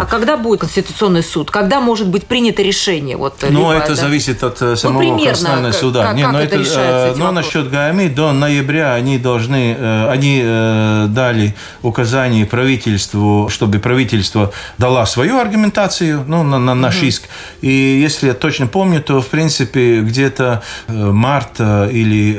А 0.00 0.06
когда 0.06 0.38
будет 0.38 0.60
Конституционный 0.60 1.22
суд? 1.22 1.50
Когда 1.50 1.78
может 1.80 2.08
быть 2.08 2.24
принято 2.26 2.62
решение? 2.62 3.18
Вот, 3.18 3.34
ну, 3.50 3.70
это, 3.70 3.84
это 3.84 3.94
зависит 3.94 4.42
от 4.42 4.62
э, 4.62 4.74
самого 4.74 5.02
ну, 5.02 5.18
Конституционного 5.18 5.72
суда. 5.72 6.02
Как, 6.04 6.16
Не, 6.16 6.22
как 6.22 6.32
но 6.32 6.40
это, 6.40 6.56
это 6.56 7.14
но 7.18 7.32
насчет 7.32 7.70
ГАМИ 7.70 8.08
до 8.08 8.32
ноября 8.32 8.94
они 8.94 9.18
должны, 9.18 9.76
э, 9.78 10.08
они 10.08 10.40
э, 10.42 11.06
дали 11.10 11.54
указание 11.82 12.46
правительству, 12.46 13.48
чтобы 13.50 13.78
правительство 13.78 14.52
дало 14.78 15.04
свою 15.04 15.38
аргументацию 15.38 16.24
ну, 16.26 16.44
на, 16.44 16.58
на 16.58 16.74
наш 16.74 16.96
угу. 16.96 17.06
иск. 17.06 17.24
И 17.60 17.68
если 17.68 18.28
я 18.28 18.34
точно 18.34 18.68
помню, 18.68 19.02
то, 19.02 19.20
в 19.20 19.26
принципе, 19.26 20.00
где-то 20.00 20.62
марта 20.88 21.90
или 21.92 22.38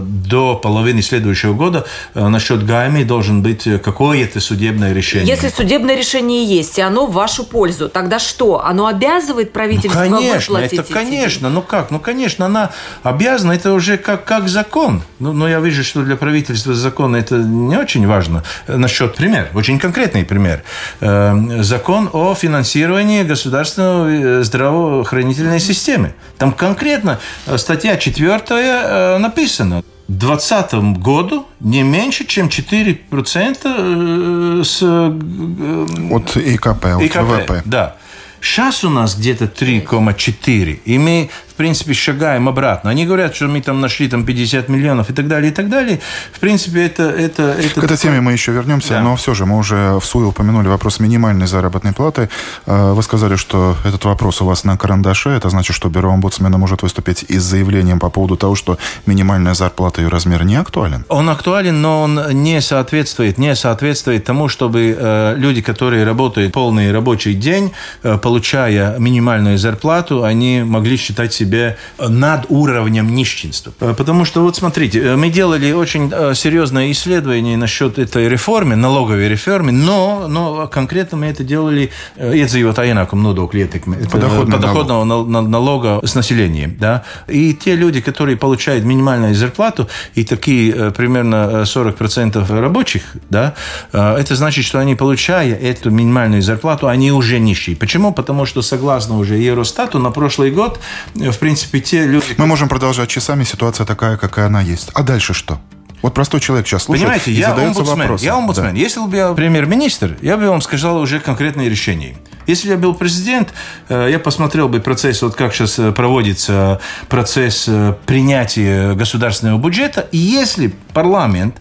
до 0.00 0.54
половины 0.54 1.02
следующего 1.02 1.54
года 1.54 1.86
насчет 2.14 2.64
ГАМИ 2.64 3.02
должен 3.02 3.42
быть 3.42 3.64
какое-то 3.82 4.38
судебное 4.40 4.92
решение. 4.92 5.26
Если 5.26 5.48
судебное 5.48 5.96
решение 5.96 6.44
есть, 6.44 6.78
и 6.78 6.82
оно 6.82 6.99
оно 7.00 7.06
в 7.06 7.14
вашу 7.14 7.44
пользу. 7.44 7.88
Тогда 7.88 8.18
что? 8.18 8.64
Оно 8.64 8.86
обязывает 8.86 9.52
правительство 9.52 10.04
ну, 10.04 10.18
конечно, 10.18 10.54
выплатить 10.54 10.80
это 10.80 10.92
конечно. 10.92 11.50
Ну 11.50 11.62
как? 11.62 11.90
Ну, 11.90 11.98
конечно, 11.98 12.46
она 12.46 12.70
обязана. 13.02 13.52
Это 13.52 13.72
уже 13.72 13.96
как, 13.96 14.24
как 14.24 14.48
закон. 14.48 15.02
Ну, 15.18 15.32
но 15.32 15.48
я 15.48 15.60
вижу, 15.60 15.82
что 15.84 16.02
для 16.02 16.16
правительства 16.16 16.74
закон 16.74 17.14
это 17.16 17.36
не 17.36 17.76
очень 17.76 18.06
важно. 18.06 18.44
Насчет 18.68 19.14
пример, 19.14 19.48
очень 19.54 19.78
конкретный 19.78 20.24
пример. 20.24 20.62
Эм, 21.00 21.62
закон 21.62 22.10
о 22.12 22.34
финансировании 22.34 23.22
государственной 23.22 24.40
э, 24.40 24.42
здравоохранительной 24.42 25.60
системы. 25.60 26.14
Там 26.38 26.52
конкретно 26.52 27.18
э, 27.46 27.58
статья 27.58 27.96
4 27.96 28.42
э, 28.50 29.18
написано. 29.18 29.82
2020 30.18 30.74
году 31.00 31.46
не 31.60 31.82
меньше, 31.82 32.26
чем 32.26 32.48
4% 32.48 33.58
э, 33.64 34.62
с... 34.64 34.82
Э, 34.82 36.14
от 36.14 36.36
ИКП, 36.36 36.84
от 36.84 37.02
ИКП, 37.02 37.16
ВВП. 37.18 37.62
Да. 37.64 37.96
Сейчас 38.40 38.82
у 38.84 38.90
нас 38.90 39.16
где-то 39.16 39.44
3,4. 39.44 40.80
И 40.84 40.98
мы, 40.98 41.30
принципе, 41.60 41.92
шагаем 41.92 42.48
обратно. 42.48 42.88
Они 42.88 43.04
говорят, 43.04 43.36
что 43.36 43.46
мы 43.46 43.60
там 43.60 43.82
нашли 43.82 44.08
там 44.08 44.24
50 44.24 44.70
миллионов 44.70 45.10
и 45.10 45.12
так 45.12 45.28
далее, 45.28 45.52
и 45.52 45.54
так 45.54 45.68
далее. 45.68 46.00
В 46.32 46.38
принципе, 46.38 46.86
это... 46.86 47.02
это, 47.02 47.42
это 47.52 47.80
К 47.82 47.84
этой 47.84 47.98
теме 47.98 48.22
мы 48.22 48.32
еще 48.32 48.52
вернемся, 48.52 48.94
да. 48.94 49.02
но 49.02 49.14
все 49.16 49.34
же 49.34 49.44
мы 49.44 49.58
уже 49.58 49.98
в 49.98 50.04
СУИ 50.06 50.24
упомянули 50.24 50.68
вопрос 50.68 51.00
минимальной 51.00 51.46
заработной 51.46 51.92
платы. 51.92 52.30
А, 52.64 52.94
вы 52.94 53.02
сказали, 53.02 53.36
что 53.36 53.76
этот 53.84 54.02
вопрос 54.06 54.40
у 54.40 54.46
вас 54.46 54.64
на 54.64 54.78
карандаше. 54.78 55.28
Это 55.28 55.50
значит, 55.50 55.76
что 55.76 55.90
бюро 55.90 56.10
омбудсмена 56.10 56.56
может 56.56 56.80
выступить 56.82 57.26
и 57.28 57.38
с 57.38 57.42
заявлением 57.42 57.98
по 57.98 58.08
поводу 58.08 58.38
того, 58.38 58.54
что 58.54 58.78
минимальная 59.04 59.52
зарплата 59.52 60.00
и 60.00 60.06
размер 60.06 60.44
не 60.44 60.56
актуален? 60.56 61.04
Он 61.10 61.28
актуален, 61.28 61.82
но 61.82 62.00
он 62.00 62.22
не 62.42 62.62
соответствует, 62.62 63.36
не 63.36 63.54
соответствует 63.54 64.24
тому, 64.24 64.48
чтобы 64.48 64.96
э, 64.98 65.34
люди, 65.36 65.60
которые 65.60 66.04
работают 66.04 66.54
полный 66.54 66.90
рабочий 66.90 67.34
день, 67.34 67.72
э, 68.02 68.16
получая 68.16 68.98
минимальную 68.98 69.58
зарплату, 69.58 70.24
они 70.24 70.62
могли 70.64 70.96
считать 70.96 71.34
себя 71.34 71.49
над 71.98 72.46
уровнем 72.48 73.14
нищенства. 73.14 73.72
Э, 73.80 73.94
потому 73.96 74.24
что, 74.24 74.42
вот 74.42 74.56
смотрите, 74.56 75.00
э, 75.00 75.16
мы 75.16 75.30
делали 75.30 75.72
очень 75.72 76.10
э, 76.12 76.34
серьезное 76.34 76.90
исследование 76.90 77.56
насчет 77.56 77.98
этой 77.98 78.28
реформы, 78.28 78.76
налоговой 78.76 79.28
реформы, 79.28 79.72
но, 79.72 80.26
но 80.28 80.66
конкретно 80.68 81.18
мы 81.18 81.26
это 81.26 81.44
делали 81.44 81.90
iedzīvot 82.16 82.78
ienākumu 82.80 83.30
nodokļu 83.30 83.60
ietekmi, 83.64 84.08
подоходного, 84.10 84.56
подоходного 84.56 85.04
налога. 85.04 85.48
налога 85.48 86.00
с 86.06 86.14
населением. 86.14 86.76
Да? 86.78 87.04
И 87.28 87.54
те 87.54 87.76
люди, 87.76 88.00
которые 88.00 88.36
получают 88.36 88.84
минимальную 88.84 89.34
зарплату, 89.34 89.88
и 90.14 90.24
такие 90.24 90.90
примерно 90.90 91.62
40% 91.64 92.60
рабочих, 92.60 93.02
да, 93.28 93.54
это 93.92 94.34
значит, 94.34 94.64
что 94.64 94.78
они, 94.78 94.94
получая 94.94 95.54
эту 95.54 95.90
минимальную 95.90 96.42
зарплату, 96.42 96.88
они 96.88 97.12
уже 97.12 97.38
нищие. 97.38 97.76
Почему? 97.76 98.12
Потому 98.12 98.46
что, 98.46 98.62
согласно 98.62 99.18
уже 99.18 99.36
Евростату, 99.36 99.98
на 99.98 100.10
прошлый 100.10 100.50
год, 100.50 100.80
в 101.14 101.38
принципе, 101.40 101.80
те 101.80 102.06
люди... 102.06 102.34
Мы 102.36 102.46
можем 102.46 102.68
продолжать 102.68 103.08
часами, 103.08 103.44
ситуация 103.44 103.86
такая, 103.86 104.16
какая 104.16 104.46
она 104.46 104.60
есть. 104.60 104.90
А 104.94 105.02
дальше 105.02 105.34
что? 105.34 105.60
Вот 106.02 106.14
простой 106.14 106.40
человек 106.40 106.66
сейчас 106.66 106.84
слушает 106.84 107.06
Понимаете, 107.06 107.30
и 107.32 107.34
я 107.34 107.50
задается 107.50 107.80
омбудсмен. 107.80 107.98
вопросом. 107.98 108.26
Я 108.26 108.34
омбудсмен. 108.36 108.74
Да. 108.74 108.80
Если 108.80 109.00
бы 109.00 109.16
я 109.16 109.32
премьер-министр, 109.32 110.16
я 110.22 110.36
бы 110.36 110.48
вам 110.48 110.62
сказал 110.62 110.98
уже 110.98 111.20
конкретные 111.20 111.68
решения. 111.68 112.16
Если 112.46 112.68
бы 112.68 112.72
я 112.74 112.78
был 112.78 112.94
президент, 112.94 113.50
э, 113.88 114.08
я 114.10 114.18
посмотрел 114.18 114.68
бы 114.68 114.80
процесс, 114.80 115.22
вот 115.22 115.34
как 115.34 115.54
сейчас 115.54 115.78
э, 115.78 115.92
проводится 115.92 116.80
процесс 117.08 117.66
э, 117.68 117.94
принятия 118.06 118.94
государственного 118.94 119.58
бюджета. 119.58 120.08
И 120.10 120.18
если 120.18 120.74
парламент 120.92 121.56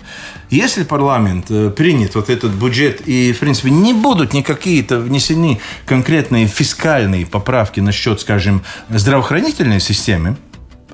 если 0.50 0.82
парламент 0.82 1.46
принят 1.76 2.16
вот 2.16 2.32
этот 2.32 2.54
бюджет 2.54 3.08
и, 3.08 3.34
в 3.34 3.38
принципе, 3.38 3.70
не 3.70 3.94
будут 3.94 4.34
никакие-то 4.34 4.98
внесены 4.98 5.60
конкретные 5.86 6.48
фискальные 6.48 7.28
поправки 7.28 7.80
насчет, 7.82 8.20
скажем, 8.20 8.64
здравоохранительной 8.90 9.80
системы, 9.80 10.38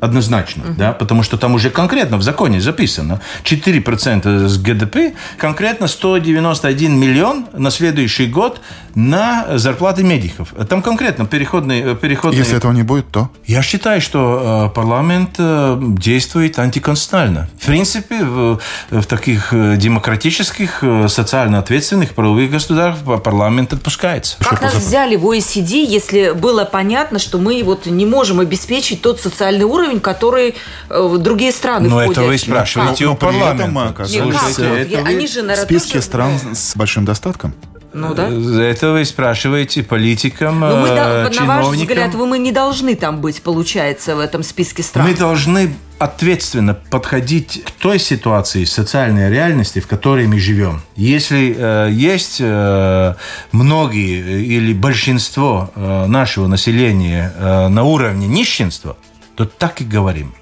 однозначно, 0.05 0.63
угу. 0.63 0.73
да, 0.77 0.91
потому 0.93 1.23
что 1.23 1.37
там 1.37 1.55
уже 1.55 1.69
конкретно 1.69 2.17
в 2.17 2.23
законе 2.23 2.61
записано 2.61 3.21
4% 3.43 4.47
с 4.47 4.57
ГДП, 4.57 4.97
конкретно 5.37 5.87
191 5.87 6.97
миллион 6.97 7.47
на 7.53 7.71
следующий 7.71 8.27
год 8.27 8.61
на 8.95 9.57
зарплаты 9.57 10.03
медиков. 10.03 10.53
Там 10.69 10.81
конкретно 10.81 11.25
переходные... 11.25 11.95
переходные... 11.95 12.39
Если 12.39 12.57
этого 12.57 12.71
не 12.71 12.83
будет, 12.83 13.11
то? 13.11 13.29
Я 13.45 13.61
считаю, 13.61 13.99
что 13.99 14.69
э, 14.71 14.75
парламент 14.75 15.35
э, 15.37 15.77
действует 15.81 16.57
антиконституционально. 16.57 17.49
В 17.59 17.65
принципе, 17.65 18.23
в, 18.23 18.59
в 18.89 19.05
таких 19.05 19.53
э, 19.53 19.75
демократических, 19.75 20.83
социально 21.07 21.59
ответственных 21.59 22.13
правовых 22.13 22.51
государствах 22.51 23.21
парламент 23.21 23.73
отпускается. 23.73 24.37
Как 24.39 24.61
нас 24.61 24.75
взяли 24.75 25.15
в 25.15 25.25
OECD, 25.25 25.83
если 25.83 26.31
было 26.31 26.63
понятно, 26.63 27.19
что 27.19 27.37
мы 27.37 27.61
вот 27.63 27.85
не 27.85 28.05
можем 28.05 28.39
обеспечить 28.39 29.01
тот 29.01 29.19
социальный 29.19 29.65
уровень, 29.65 29.94
который 29.99 30.55
другие 30.89 31.51
страны 31.51 31.89
Но 31.89 31.99
входят. 31.99 32.17
это 32.17 32.27
вы 32.27 32.37
спрашиваете 32.37 33.05
а, 33.05 33.11
у 33.11 33.15
парламента. 33.15 34.05
Слушайте, 34.05 35.01
они 35.05 35.27
же, 35.27 35.41
наверное, 35.41 35.65
списке 35.65 35.93
тоже... 35.93 36.05
стран 36.05 36.31
с 36.53 36.75
большим 36.75 37.05
достатком. 37.05 37.53
Ну 37.95 38.13
да. 38.13 38.27
Это 38.27 38.91
вы 38.91 39.05
спрашиваете 39.05 39.81
политикам, 39.81 40.59
Но 40.59 40.81
мы, 40.81 40.89
да, 40.89 41.29
чиновникам. 41.31 41.47
На 41.47 41.63
ваш 41.63 41.75
взгляд, 41.77 42.13
вы, 42.13 42.27
мы 42.27 42.37
не 42.39 42.51
должны 42.51 42.95
там 42.95 43.21
быть, 43.21 43.41
получается, 43.41 44.17
в 44.17 44.19
этом 44.19 44.43
списке 44.43 44.83
стран. 44.83 45.07
Мы 45.07 45.13
должны 45.13 45.73
ответственно 45.97 46.73
подходить 46.73 47.63
к 47.63 47.71
той 47.71 47.99
ситуации 47.99 48.65
социальной 48.65 49.29
реальности, 49.29 49.79
в 49.79 49.87
которой 49.87 50.27
мы 50.27 50.39
живем. 50.39 50.81
Если 50.97 51.55
э, 51.57 51.89
есть 51.89 52.37
э, 52.41 53.15
многие 53.53 54.43
или 54.43 54.73
большинство 54.73 55.71
э, 55.73 56.05
нашего 56.07 56.47
населения 56.47 57.33
э, 57.37 57.67
на 57.69 57.83
уровне 57.83 58.27
нищенства, 58.27 58.97
то 59.35 59.45
так 59.45 59.81
и 59.81 59.85
говорим. 59.85 60.33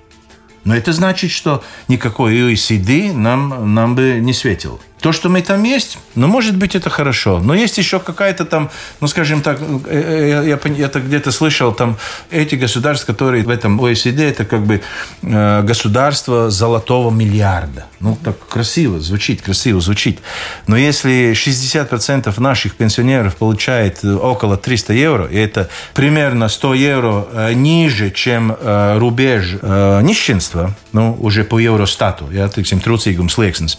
Но 0.63 0.75
это 0.75 0.93
значит, 0.93 1.31
что 1.31 1.63
никакой 1.87 2.53
OECD 2.53 3.13
нам, 3.13 3.73
нам 3.73 3.95
бы 3.95 4.19
не 4.21 4.33
светил. 4.33 4.79
То, 5.03 5.11
что 5.11 5.27
мы 5.27 5.41
там 5.41 5.63
есть, 5.63 5.97
ну, 6.15 6.27
может 6.27 6.55
быть, 6.55 6.75
это 6.75 6.89
хорошо. 6.89 7.39
Но 7.39 7.53
есть 7.53 7.77
еще 7.77 7.99
какая-то 7.99 8.45
там, 8.45 8.71
ну, 9.01 9.07
скажем 9.07 9.41
так, 9.41 9.59
э, 9.59 9.65
э, 9.85 10.29
я, 10.29 10.41
я, 10.43 10.59
я 10.77 10.85
это 10.85 11.01
где-то 11.01 11.33
слышал, 11.33 11.73
там 11.73 11.97
эти 12.31 12.55
государства, 12.55 13.11
которые 13.11 13.43
в 13.43 13.49
этом 13.49 13.77
ОСД, 13.81 14.19
это 14.19 14.45
как 14.45 14.65
бы 14.65 14.81
э, 15.21 15.61
государство 15.63 16.49
золотого 16.49 17.11
миллиарда. 17.11 17.87
Ну, 17.99 18.17
так 18.23 18.47
красиво 18.47 19.01
звучит, 19.01 19.41
красиво 19.41 19.81
звучит. 19.81 20.21
Но 20.67 20.77
если 20.77 21.33
60% 21.33 22.39
наших 22.39 22.75
пенсионеров 22.75 23.35
получает 23.35 24.05
около 24.05 24.55
300 24.55 24.93
евро, 24.93 25.25
и 25.25 25.35
это 25.35 25.69
примерно 25.93 26.47
100 26.47 26.73
евро 26.75 27.27
ниже, 27.53 28.09
чем 28.09 28.55
рубеж 28.61 29.57
нищенства, 29.61 30.73
ну, 30.93 31.17
уже 31.19 31.43
по 31.43 31.59
Евростату, 31.59 32.31
я, 32.31 32.45
teiksim, 32.45 32.81
trūcīgums 32.81 33.35
slieksnis, 33.35 33.77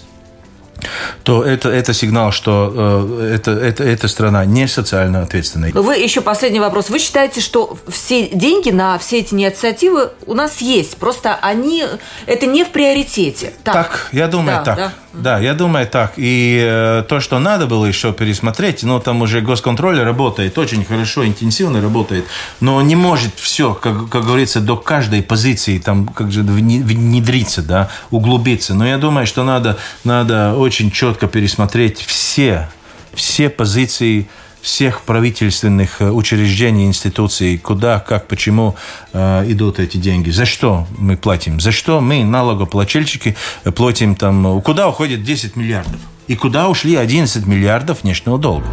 то 1.23 1.45
это, 1.45 1.69
это 1.71 1.93
сигнал, 1.93 2.33
что 2.33 3.09
э, 3.21 3.35
это, 3.35 3.51
это, 3.53 3.85
эта 3.85 4.09
страна 4.09 4.45
не 4.45 4.67
социально 4.69 5.23
ответственная. 5.23 5.73
Вы 5.73 5.97
еще 5.97 6.21
последний 6.21 6.61
вопрос. 6.61 6.91
Вы 6.91 6.99
считаете, 6.99 7.41
что 7.41 7.77
все 7.89 8.29
деньги 8.29 8.71
на 8.71 8.99
все 8.99 9.21
эти 9.21 9.35
инициативы 9.35 10.11
у 10.27 10.35
нас 10.35 10.61
есть, 10.61 10.97
просто 10.97 11.35
они 11.41 11.85
это 12.27 12.47
не 12.47 12.65
в 12.65 12.71
приоритете? 12.71 13.53
Так, 13.63 13.75
так 13.75 14.09
я 14.13 14.29
думаю, 14.29 14.59
да, 14.59 14.65
так. 14.65 14.77
Да? 14.77 14.93
Да, 15.17 15.39
я 15.39 15.55
думаю 15.55 15.87
так. 15.87 16.15
И 16.17 16.61
э, 16.61 17.05
то, 17.09 17.21
что 17.21 17.39
надо 17.39 17.67
было 17.67 17.87
еще 17.87 18.13
пересмотреть, 18.13 18.83
но 18.83 18.95
ну, 18.95 19.01
там 19.01 19.23
уже 19.23 19.41
госконтроль 19.41 20.01
работает 20.01 20.59
очень 20.59 20.85
хорошо, 20.85 21.25
интенсивно 21.25 21.81
работает, 21.81 22.27
но 22.61 22.83
не 22.83 22.97
может 22.97 23.33
все, 23.37 23.75
как, 23.75 24.09
как 24.09 24.25
говорится, 24.25 24.61
до 24.61 24.77
каждой 24.77 25.23
позиции 25.23 25.79
там 25.79 26.09
как 26.09 26.33
же 26.33 26.43
внедриться, 26.43 27.63
да, 27.63 27.91
углубиться. 28.11 28.75
Но 28.75 28.87
я 28.87 28.99
думаю, 28.99 29.27
что 29.27 29.45
надо, 29.45 29.79
надо 30.03 30.55
очень 30.55 30.91
четко 30.91 31.29
пересмотреть 31.29 32.01
все, 32.01 32.69
все 33.15 33.49
позиции 33.49 34.29
всех 34.65 35.03
правительственных 35.03 36.01
э, 36.01 36.11
учреждений, 36.11 36.87
институций, 36.87 37.59
куда, 37.59 38.01
как, 38.01 38.27
почему 38.27 38.77
э, 39.13 39.45
идут 39.49 39.79
эти 39.79 39.99
деньги, 39.99 40.31
за 40.31 40.47
что 40.47 40.87
мы 40.97 41.19
платим, 41.19 41.61
за 41.61 41.71
что 41.71 42.01
мы, 42.01 42.25
налогоплательщики, 42.25 43.37
платим 43.77 44.17
там, 44.17 44.63
куда 44.63 44.89
уходит 44.89 45.23
10 45.23 45.57
миллиардов 45.57 46.01
и 46.29 46.35
куда 46.35 46.71
ушли 46.71 46.97
11 46.97 47.47
миллиардов 47.47 48.03
внешнего 48.03 48.39
долга. 48.39 48.67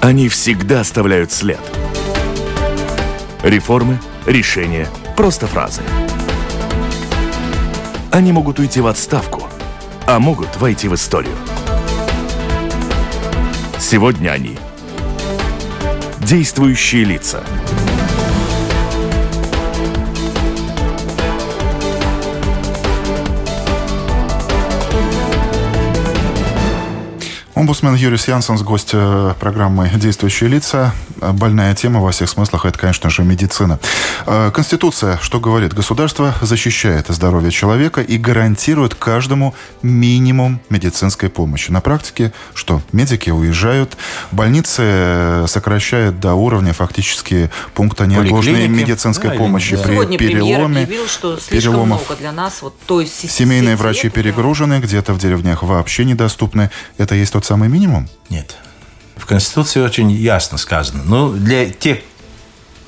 Они 0.00 0.28
всегда 0.28 0.80
оставляют 0.80 1.30
след. 1.30 1.60
Реформы, 3.44 4.00
решения, 4.26 4.88
просто 5.16 5.46
фразы. 5.46 5.82
Они 8.10 8.32
могут 8.32 8.58
уйти 8.58 8.80
в 8.80 8.88
отставку, 8.88 9.44
а 10.06 10.18
могут 10.18 10.56
войти 10.56 10.88
в 10.88 10.94
историю. 10.94 11.36
Сегодня 13.90 14.32
они– 14.32 14.54
действующие 16.20 17.04
лица– 17.04 17.42
Омбудсмен 27.58 27.96
Юрис 27.96 28.28
Янсенс, 28.28 28.62
гость 28.62 28.90
э, 28.92 29.34
программы 29.40 29.90
«Действующие 29.96 30.48
лица». 30.48 30.94
Больная 31.16 31.74
тема 31.74 32.00
во 32.00 32.12
всех 32.12 32.28
смыслах– 32.28 32.64
это, 32.66 32.78
конечно 32.78 33.10
же, 33.10 33.24
медицина. 33.24 33.80
Э, 34.26 34.52
Конституция, 34.54 35.18
что 35.20 35.40
говорит? 35.40 35.74
Государство 35.74 36.32
защищает 36.40 37.08
здоровье 37.08 37.50
человека 37.50 38.00
и 38.00 38.16
гарантирует 38.16 38.94
каждому 38.94 39.56
минимум 39.82 40.60
медицинской 40.70 41.30
помощи. 41.30 41.72
На 41.72 41.80
практике 41.80 42.32
что? 42.54 42.80
Медики 42.92 43.30
уезжают, 43.30 43.96
больницы 44.30 44.82
э, 44.84 45.46
сокращают 45.48 46.20
до 46.20 46.34
уровня 46.34 46.72
фактически 46.72 47.50
пункта 47.74 48.06
неотложной 48.06 48.68
медицинской 48.68 49.30
да, 49.30 49.36
помощи 49.36 49.74
да. 49.74 49.82
при 49.82 49.92
Сегодня 49.94 50.16
переломе. 50.16 50.84
объявил, 50.84 51.08
что 51.08 51.36
слишком 51.36 51.72
переломов. 51.72 52.06
много 52.06 52.20
для 52.20 52.30
нас. 52.30 52.62
Вот, 52.62 52.78
то 52.86 53.00
есть 53.00 53.28
Семейные 53.28 53.74
врачи 53.74 54.10
перегружены, 54.10 54.78
где-то 54.78 55.12
в 55.12 55.18
деревнях 55.18 55.64
вообще 55.64 56.04
недоступны. 56.04 56.70
Это 56.98 57.16
есть 57.16 57.32
тот 57.32 57.47
самый 57.48 57.68
минимум? 57.70 58.08
Нет. 58.28 58.56
В 59.16 59.24
Конституции 59.26 59.80
очень 59.80 60.10
ясно 60.10 60.58
сказано. 60.58 61.02
Ну, 61.04 61.32
для 61.32 61.70
тех 61.70 61.98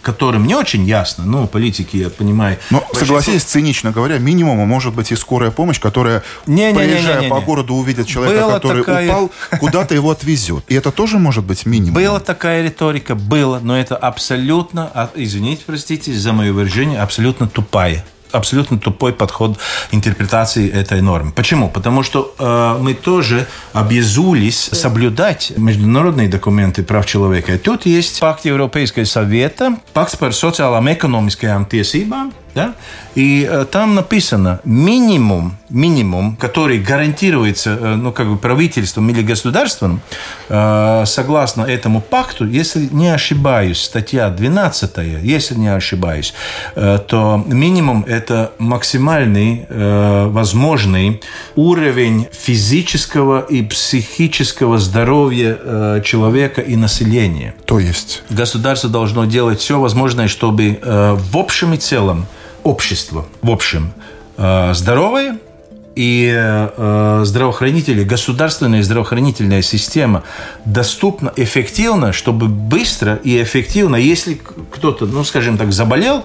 которым 0.03 0.47
не 0.47 0.55
очень 0.55 0.85
ясно, 0.87 1.25
ну, 1.25 1.47
политики, 1.47 1.99
я 1.99 2.09
понимаю. 2.09 2.57
Но, 2.71 2.83
согласитесь, 2.95 3.45
цинично 3.45 3.91
говоря, 3.91 4.17
минимум 4.19 4.57
может 4.67 4.95
быть 4.95 5.13
и 5.13 5.17
скорая 5.17 5.51
помощь, 5.51 5.79
которая, 5.79 6.23
Не-не-не-не-не. 6.47 6.75
проезжая 6.75 7.29
по 7.29 7.41
городу, 7.41 7.75
увидит 7.75 8.07
человека, 8.07 8.45
Была 8.45 8.53
который 8.55 8.83
такая- 8.83 9.09
упал, 9.11 9.31
куда-то 9.61 9.95
его 9.95 10.11
отвезет. 10.11 10.65
И 10.69 10.75
это 10.75 10.91
тоже 10.91 11.19
может 11.19 11.45
быть 11.45 11.67
минимум. 11.67 11.95
Была 12.03 12.19
такая 12.19 12.63
риторика, 12.65 13.15
было, 13.15 13.61
но 13.63 13.79
это 13.79 13.95
абсолютно, 13.95 14.91
а, 14.95 15.11
извините, 15.15 15.65
простите 15.67 16.15
за 16.15 16.33
мое 16.33 16.53
выражение, 16.55 17.01
абсолютно 17.01 17.47
тупая. 17.47 18.03
Абсолютно 18.33 18.79
тупой 18.79 19.13
подход 19.13 19.59
интерпретации 19.91 20.71
этой 20.71 21.01
нормы. 21.01 21.33
Почему? 21.33 21.69
Потому 21.69 22.03
что 22.03 22.35
э, 22.39 22.77
мы 22.81 22.95
тоже 22.95 23.47
обязулись 23.73 24.71
соблюдать 24.73 25.53
международные 25.57 26.29
документы 26.29 26.83
прав 26.83 27.07
человека. 27.07 27.59
Тут 27.59 27.87
есть 27.87 28.21
пакт 28.21 28.45
Европейского 28.45 29.05
совета, 29.05 29.77
пакт 29.93 30.19
par 30.21 30.35
sociālām 30.35 30.89
ekonomiskajām 30.91 31.67
tiesībām, 31.71 32.33
да? 32.55 32.75
И 33.15 33.49
э, 33.51 33.65
там 33.71 33.95
написано 33.95 34.61
минимум, 34.65 35.57
минимум, 35.69 36.37
который 36.37 36.79
гарантируется 36.79 37.71
э, 37.81 37.95
ну, 37.97 38.13
как 38.13 38.29
бы 38.29 38.37
правительством 38.37 39.11
или 39.11 39.23
государством, 39.23 40.01
э, 40.49 41.05
согласно 41.07 41.63
этому 41.63 42.01
пакту, 42.01 42.47
если 42.47 42.89
не 42.93 43.09
ошибаюсь, 43.09 43.83
статья 43.83 44.31
12, 44.31 45.23
если 45.23 45.55
не 45.55 45.69
ошибаюсь, 45.69 46.35
э, 46.75 46.99
то 47.07 47.45
минимум 47.47 48.05
это 48.07 48.53
максимальный 48.59 49.67
э, 49.69 50.27
возможный 50.29 51.21
уровень 51.57 52.29
физического 52.33 53.41
и 53.41 53.63
психического 53.63 54.79
здоровья 54.79 55.59
э, 55.61 56.03
человека 56.05 56.61
и 56.61 56.77
населения. 56.77 57.55
То 57.65 57.79
есть, 57.79 58.23
Государство 58.31 58.89
должно 58.89 59.25
делать 59.25 59.61
все 59.61 59.79
возможное, 59.79 60.29
чтобы 60.29 60.79
э, 60.81 61.17
в 61.19 61.37
общем 61.37 61.75
и 61.75 61.77
целом 61.77 62.27
общество, 62.65 63.27
в 63.43 63.51
общем, 63.51 63.93
э, 64.37 64.73
здоровое 64.75 65.39
и 65.97 66.33
э, 66.35 67.21
здравоохранители, 67.25 68.05
государственная 68.05 68.83
здравоохранительная 68.83 69.63
система 69.63 70.23
доступна 70.65 71.33
эффективно, 71.37 72.13
чтобы 72.13 72.47
быстро 72.47 73.17
и 73.17 73.43
эффективно, 73.43 73.97
если 73.97 74.41
кто-то, 74.71 75.07
ну, 75.07 75.25
скажем 75.25 75.59
так, 75.59 75.73
заболел, 75.73 76.25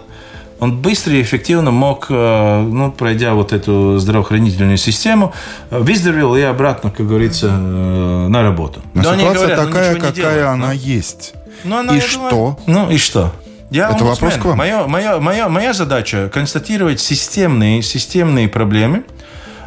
он 0.60 0.78
быстро 0.78 1.14
и 1.14 1.22
эффективно 1.22 1.72
мог, 1.72 2.08
э, 2.10 2.62
ну, 2.62 2.92
пройдя 2.92 3.34
вот 3.34 3.52
эту 3.54 3.98
здравоохранительную 3.98 4.78
систему, 4.78 5.34
выздоровел 5.70 6.36
и 6.36 6.42
обратно, 6.42 6.92
как 6.92 7.08
говорится, 7.08 7.52
на 7.52 8.42
работу. 8.44 8.82
но 8.94 9.04
Да 9.04 9.12
они 9.12 9.22
ситуация 9.22 9.48
говорят, 9.48 9.60
ну, 9.60 9.66
такая, 9.68 9.96
какая 9.96 10.12
делают, 10.14 10.48
она 10.48 10.68
ну. 10.68 10.74
есть. 10.74 11.34
Ну, 11.64 11.78
она, 11.78 11.98
И 11.98 12.00
что? 12.00 12.30
думаю- 12.30 12.58
ну 12.68 12.90
и 12.92 12.98
что? 12.98 13.34
Я 13.76 13.90
Это 13.92 14.06
вопрос 14.06 14.36
к 14.36 14.46
вам. 14.46 14.58
Моя, 14.58 14.88
моя, 14.88 15.20
моя, 15.20 15.50
моя 15.50 15.74
задача 15.74 16.30
констатировать 16.34 17.00
системные, 17.02 17.82
системные 17.82 18.48
проблемы, 18.48 19.04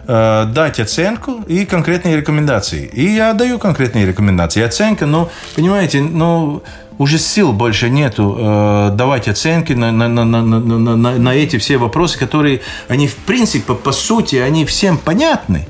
э, 0.07 0.44
дать 0.55 0.81
оценку 0.81 1.42
и 1.47 1.66
конкретные 1.66 2.16
рекомендации. 2.16 2.88
И 2.94 3.05
я 3.14 3.35
даю 3.35 3.59
конкретные 3.59 4.07
рекомендации. 4.07 4.62
Оценка, 4.62 5.05
ну, 5.07 5.29
понимаете, 5.57 6.01
ну, 6.01 6.62
уже 6.97 7.18
сил 7.18 7.53
больше 7.53 7.90
нету 7.90 8.35
э, 8.38 8.90
давать 8.94 9.29
оценки 9.29 9.75
на, 9.75 9.92
на, 9.92 10.09
на, 10.09 10.25
на, 10.25 10.42
на- 10.42 10.97
на- 10.97 11.18
на 11.18 11.35
эти 11.35 11.59
все 11.59 11.77
вопросы, 11.77 12.18
которые, 12.18 12.61
они 12.88 13.07
в 13.09 13.14
принципе, 13.16 13.75
по 13.75 13.92
сути, 13.92 14.37
они 14.37 14.64
всем 14.64 14.97
понятны. 14.97 15.66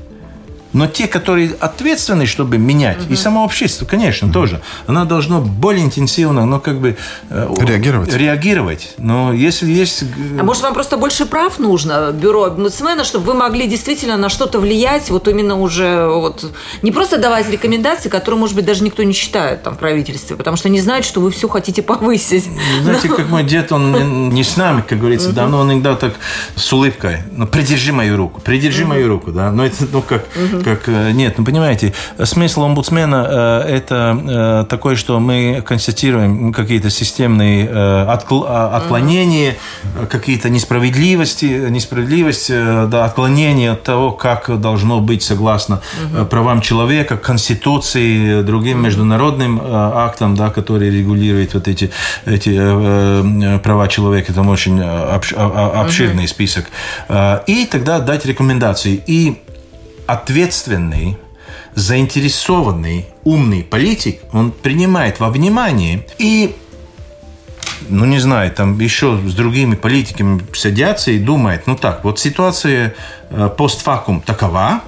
Но 0.73 0.85
те, 0.87 1.07
которые 1.07 1.51
ответственны, 1.59 2.25
чтобы 2.27 2.57
менять, 2.57 2.97
и 3.09 3.15
само 3.15 3.43
общество, 3.43 3.85
конечно, 3.85 4.31
тоже, 4.31 4.61
оно 4.87 5.05
должно 5.05 5.41
более 5.41 5.83
интенсивно, 5.83 6.45
ну, 6.45 6.59
как 6.59 6.79
бы... 6.79 6.95
э, 7.29 7.47
Реагировать. 7.61 8.13
Реагировать. 8.15 8.93
Но 8.97 9.33
если 9.33 9.71
есть... 9.71 10.03
А 10.39 10.43
может, 10.43 10.61
вам 10.63 10.73
просто 10.73 10.97
больше 10.97 11.25
прав 11.25 11.57
нужно, 11.59 12.11
бюро 12.11 12.43
омбудсмена, 12.45 13.03
чтобы 13.03 13.25
вы 13.25 13.33
могли 13.33 13.67
действительно 13.67 14.17
на 14.17 14.29
что-то 14.29 14.59
влиять, 14.59 15.09
вот 15.09 15.27
именно 15.27 15.59
уже 15.59 16.07
вот 16.07 16.45
не 16.81 16.91
просто 16.91 17.17
давать 17.17 17.49
рекомендации, 17.49 18.09
которые, 18.09 18.39
может 18.39 18.55
быть, 18.55 18.65
даже 18.65 18.83
никто 18.83 19.01
не 19.03 19.13
считает 19.13 19.63
там 19.63 19.75
в 19.75 19.77
правительстве, 19.79 20.35
потому 20.35 20.55
что 20.57 20.69
не 20.69 20.81
знают, 20.81 21.05
что 21.05 21.19
вы 21.19 21.31
все 21.31 21.47
хотите 21.47 21.81
повысить. 21.81 22.47
Знаете, 22.83 23.09
как 23.09 23.27
мой 23.29 23.43
дед, 23.43 23.71
он 23.71 24.29
не- 24.29 24.43
с 24.43 24.55
нами, 24.57 24.83
как 24.87 24.99
говорится, 24.99 25.31
да, 25.31 25.47
но 25.47 25.59
он 25.59 25.71
иногда 25.71 25.95
так 25.95 26.13
с 26.55 26.71
улыбкой, 26.73 27.19
ну, 27.31 27.47
придержи 27.47 27.91
мою 27.93 28.17
руку, 28.17 28.39
придержи 28.41 28.85
мою 28.85 29.07
руку, 29.07 29.31
да, 29.31 29.51
но 29.51 29.65
это, 29.65 29.85
ну, 29.91 30.01
как, 30.01 30.25
как, 30.63 30.87
э, 30.87 31.11
нет, 31.11 31.35
ну, 31.37 31.45
понимаете, 31.45 31.93
смысл 32.23 32.63
омбудсмена 32.63 33.27
э, 33.29 33.75
это 33.77 34.17
э, 34.63 34.65
такой, 34.69 34.95
что 34.95 35.19
мы 35.19 35.63
констатируем 35.65 36.53
какие-то 36.53 36.89
системные 36.89 37.67
откл- 37.67 38.45
отклонения, 38.75 39.55
э, 39.99 40.05
какие-то 40.05 40.49
несправедливости, 40.49 41.45
несправедливость, 41.69 42.49
да, 42.49 43.05
отклонения 43.05 43.73
от 43.73 43.83
того, 43.83 44.11
как 44.11 44.59
должно 44.61 44.99
быть 44.99 45.23
согласно 45.23 45.81
э, 46.15 46.25
правам 46.25 46.61
человека, 46.61 47.17
Конституции, 47.17 48.41
другим 48.41 48.81
международным 48.81 49.61
актам, 49.63 50.35
да, 50.35 50.49
которые 50.49 50.91
регулируют 50.91 51.53
вот 51.53 51.67
эти, 51.67 51.91
эти 52.25 53.59
права 53.59 53.87
человека. 53.87 54.33
Там 54.33 54.49
очень 54.49 54.79
а- 54.81 55.19
а- 55.35 55.81
обширный 55.81 56.27
список. 56.27 56.65
Э, 57.07 57.39
И 57.47 57.65
тогда 57.65 57.99
дать 57.99 58.25
рекомендации. 58.25 59.01
И 59.07 59.37
ответственный, 60.09 61.17
заинтересованный, 61.75 63.05
умный 63.23 63.63
политик, 63.63 64.21
он 64.33 64.51
принимает 64.51 65.19
во 65.19 65.29
внимание 65.29 66.05
и 66.17 66.55
ну, 67.89 68.05
не 68.05 68.19
знаю, 68.19 68.51
там 68.51 68.79
еще 68.79 69.19
с 69.25 69.33
другими 69.33 69.75
политиками 69.75 70.41
садятся 70.53 71.11
и 71.11 71.19
думают, 71.19 71.67
ну 71.67 71.75
так, 71.75 72.03
вот 72.03 72.19
ситуация 72.19 72.93
э, 73.29 73.49
постфакум 73.55 74.21
такова, 74.21 74.81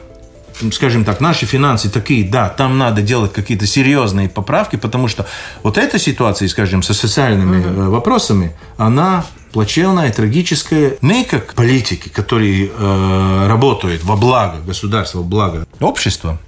скажем 0.72 1.06
так, 1.06 1.22
наши 1.22 1.46
финансы 1.46 1.90
такие, 1.90 2.28
да, 2.28 2.50
там 2.50 2.78
надо 2.78 3.02
делать 3.02 3.32
какие-то 3.32 3.66
серьезные 3.66 4.28
поправки, 4.28 4.76
потому 4.76 5.08
что 5.08 5.26
вот 5.64 5.78
эта 5.78 6.00
ситуация, 6.00 6.48
скажем, 6.48 6.84
со 6.84 6.94
социальными 6.94 7.64
э, 7.64 7.90
вопросами, 7.90 8.56
она 8.78 9.26
плачевная, 9.52 10.12
трагическая. 10.12 10.98
Мы, 11.02 11.24
как 11.24 11.54
политики, 11.54 12.10
которые 12.10 12.72
э, 12.74 13.48
работают 13.48 14.04
во 14.04 14.16
благо 14.16 14.60
государства, 14.60 15.20
во 15.20 15.24
благо 15.24 15.68
общества, 15.80 16.40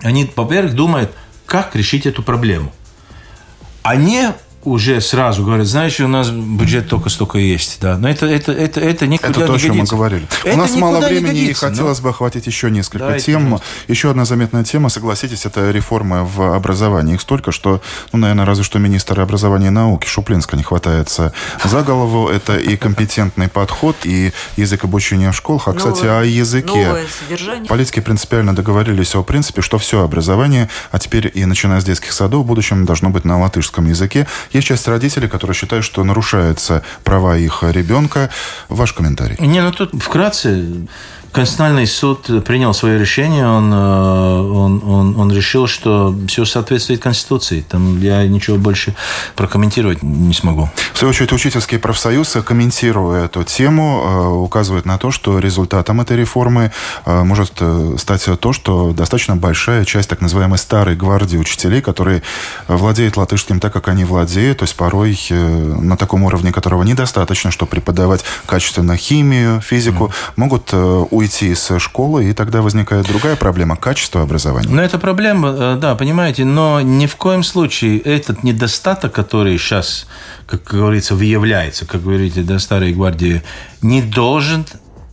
они, 0.00 0.30
во-первых, 0.34 0.74
думают, 0.74 1.12
как 1.46 1.74
решить 1.76 2.06
эту 2.06 2.22
проблему. 2.22 2.72
Они 3.82 4.28
уже 4.62 5.00
сразу 5.00 5.42
говорят, 5.44 5.66
знаешь, 5.66 5.98
у 6.00 6.08
нас 6.08 6.30
бюджет 6.30 6.88
только 6.88 7.08
столько 7.08 7.38
есть. 7.38 7.78
Да. 7.80 7.96
Но 7.96 8.08
это, 8.10 8.26
это, 8.26 8.52
это, 8.52 8.80
это 8.80 9.06
никуда 9.06 9.30
Это 9.30 9.46
то, 9.46 9.52
не 9.52 9.56
о 9.56 9.58
чем 9.58 9.76
мы 9.78 9.84
говорили. 9.84 10.28
Это 10.44 10.54
У 10.54 10.58
нас 10.58 10.74
мало 10.76 11.00
времени, 11.00 11.38
и 11.38 11.42
годится, 11.42 11.66
но- 11.66 11.70
хотелось 11.70 12.00
бы 12.00 12.10
охватить 12.10 12.46
еще 12.46 12.70
несколько 12.70 12.98
Давайте, 12.98 13.24
тем. 13.26 13.42
пожалуйста. 13.42 13.66
Еще 13.88 14.10
одна 14.10 14.24
заметная 14.24 14.64
тема, 14.64 14.88
согласитесь, 14.90 15.46
это 15.46 15.70
реформы 15.70 16.24
в 16.24 16.54
образовании. 16.54 17.14
Их 17.14 17.20
столько, 17.22 17.52
что, 17.52 17.80
ну, 18.12 18.18
наверное, 18.18 18.44
разве 18.44 18.64
что 18.64 18.78
министр 18.78 19.20
образования 19.20 19.68
и 19.68 19.70
науки 19.70 20.06
Шуплинска 20.06 20.56
не 20.56 20.62
хватается 20.62 21.32
за 21.64 21.82
голову. 21.82 22.28
Это 22.28 22.58
и 22.58 22.76
компетентный 22.76 23.48
подход, 23.48 23.96
и 24.04 24.32
язык 24.56 24.84
обучения 24.84 25.32
в 25.32 25.36
школах. 25.36 25.68
А, 25.68 25.72
кстати, 25.72 26.04
Новое- 26.04 26.20
о 26.20 26.24
языке. 26.24 26.86
Новое 26.86 27.06
содержание. 27.24 27.66
Политики 27.66 28.00
принципиально 28.00 28.54
договорились 28.54 29.14
о 29.14 29.22
принципе, 29.22 29.62
что 29.62 29.78
все 29.78 30.02
образование, 30.04 30.68
а 30.90 30.98
теперь 30.98 31.30
и 31.32 31.46
начиная 31.46 31.80
с 31.80 31.84
детских 31.84 32.12
садов, 32.12 32.44
в 32.44 32.46
будущем 32.46 32.84
должно 32.84 33.08
быть 33.10 33.24
на 33.24 33.40
латышском 33.40 33.86
языке. 33.88 34.26
Есть 34.52 34.66
часть 34.66 34.88
родителей, 34.88 35.28
которые 35.28 35.54
считают, 35.54 35.84
что 35.84 36.02
нарушаются 36.04 36.82
права 37.04 37.36
их 37.36 37.62
ребенка. 37.62 38.30
Ваш 38.68 38.92
комментарий. 38.92 39.36
Не, 39.38 39.62
ну 39.62 39.72
тут 39.72 39.90
вкратце 40.02 40.64
Конституционный 41.32 41.86
суд 41.86 42.44
принял 42.44 42.74
свое 42.74 42.98
решение, 42.98 43.46
он, 43.46 43.72
э, 43.72 43.76
он, 43.76 44.82
он, 44.84 45.16
он 45.16 45.32
решил, 45.32 45.68
что 45.68 46.14
все 46.26 46.44
соответствует 46.44 47.00
Конституции. 47.00 47.64
Там 47.68 48.00
я 48.00 48.26
ничего 48.26 48.56
больше 48.56 48.96
прокомментировать 49.36 50.02
не 50.02 50.34
смогу. 50.34 50.68
В 50.92 50.98
свою 50.98 51.10
очередь, 51.10 51.32
учительский 51.32 51.78
профсоюз, 51.78 52.36
комментируя 52.44 53.26
эту 53.26 53.44
тему, 53.44 54.02
э, 54.04 54.26
указывает 54.26 54.86
на 54.86 54.98
то, 54.98 55.12
что 55.12 55.38
результатом 55.38 56.00
этой 56.00 56.16
реформы 56.16 56.72
э, 57.06 57.22
может 57.22 57.62
стать 57.98 58.24
то, 58.40 58.52
что 58.52 58.90
достаточно 58.90 59.36
большая 59.36 59.84
часть 59.84 60.08
так 60.08 60.20
называемой 60.20 60.58
старой 60.58 60.96
гвардии 60.96 61.36
учителей, 61.36 61.80
которые 61.80 62.22
владеют 62.66 63.16
латышским 63.16 63.60
так, 63.60 63.72
как 63.72 63.86
они 63.86 64.04
владеют, 64.04 64.58
то 64.58 64.64
есть 64.64 64.74
порой 64.74 65.16
на 65.30 65.96
таком 65.96 66.24
уровне, 66.24 66.52
которого 66.52 66.82
недостаточно, 66.82 67.50
чтобы 67.50 67.70
преподавать 67.70 68.24
качественно 68.46 68.96
химию, 68.96 69.60
физику, 69.60 70.12
могут 70.36 70.72
уйти 71.20 71.52
из 71.52 71.70
школы, 71.78 72.28
и 72.28 72.32
тогда 72.32 72.62
возникает 72.62 73.06
другая 73.06 73.36
проблема– 73.36 73.76
качество 73.76 74.22
образования. 74.22 74.68
Но 74.68 74.82
это 74.82 74.98
проблема, 74.98 75.48
э, 75.48 75.78
да, 75.80 75.94
понимаете, 75.94 76.44
но 76.44 76.80
ни 76.80 77.06
в 77.06 77.16
коем 77.16 77.42
случае 77.42 77.98
этот 77.98 78.42
недостаток, 78.42 79.12
который 79.12 79.56
сейчас, 79.58 80.06
как 80.46 80.64
говорится, 80.64 81.14
выявляется, 81.14 81.86
как 81.86 82.02
говорите, 82.02 82.42
да, 82.42 82.58
старой 82.58 82.92
гвардии, 82.92 83.42
не 83.82 84.02
должен 84.02 84.66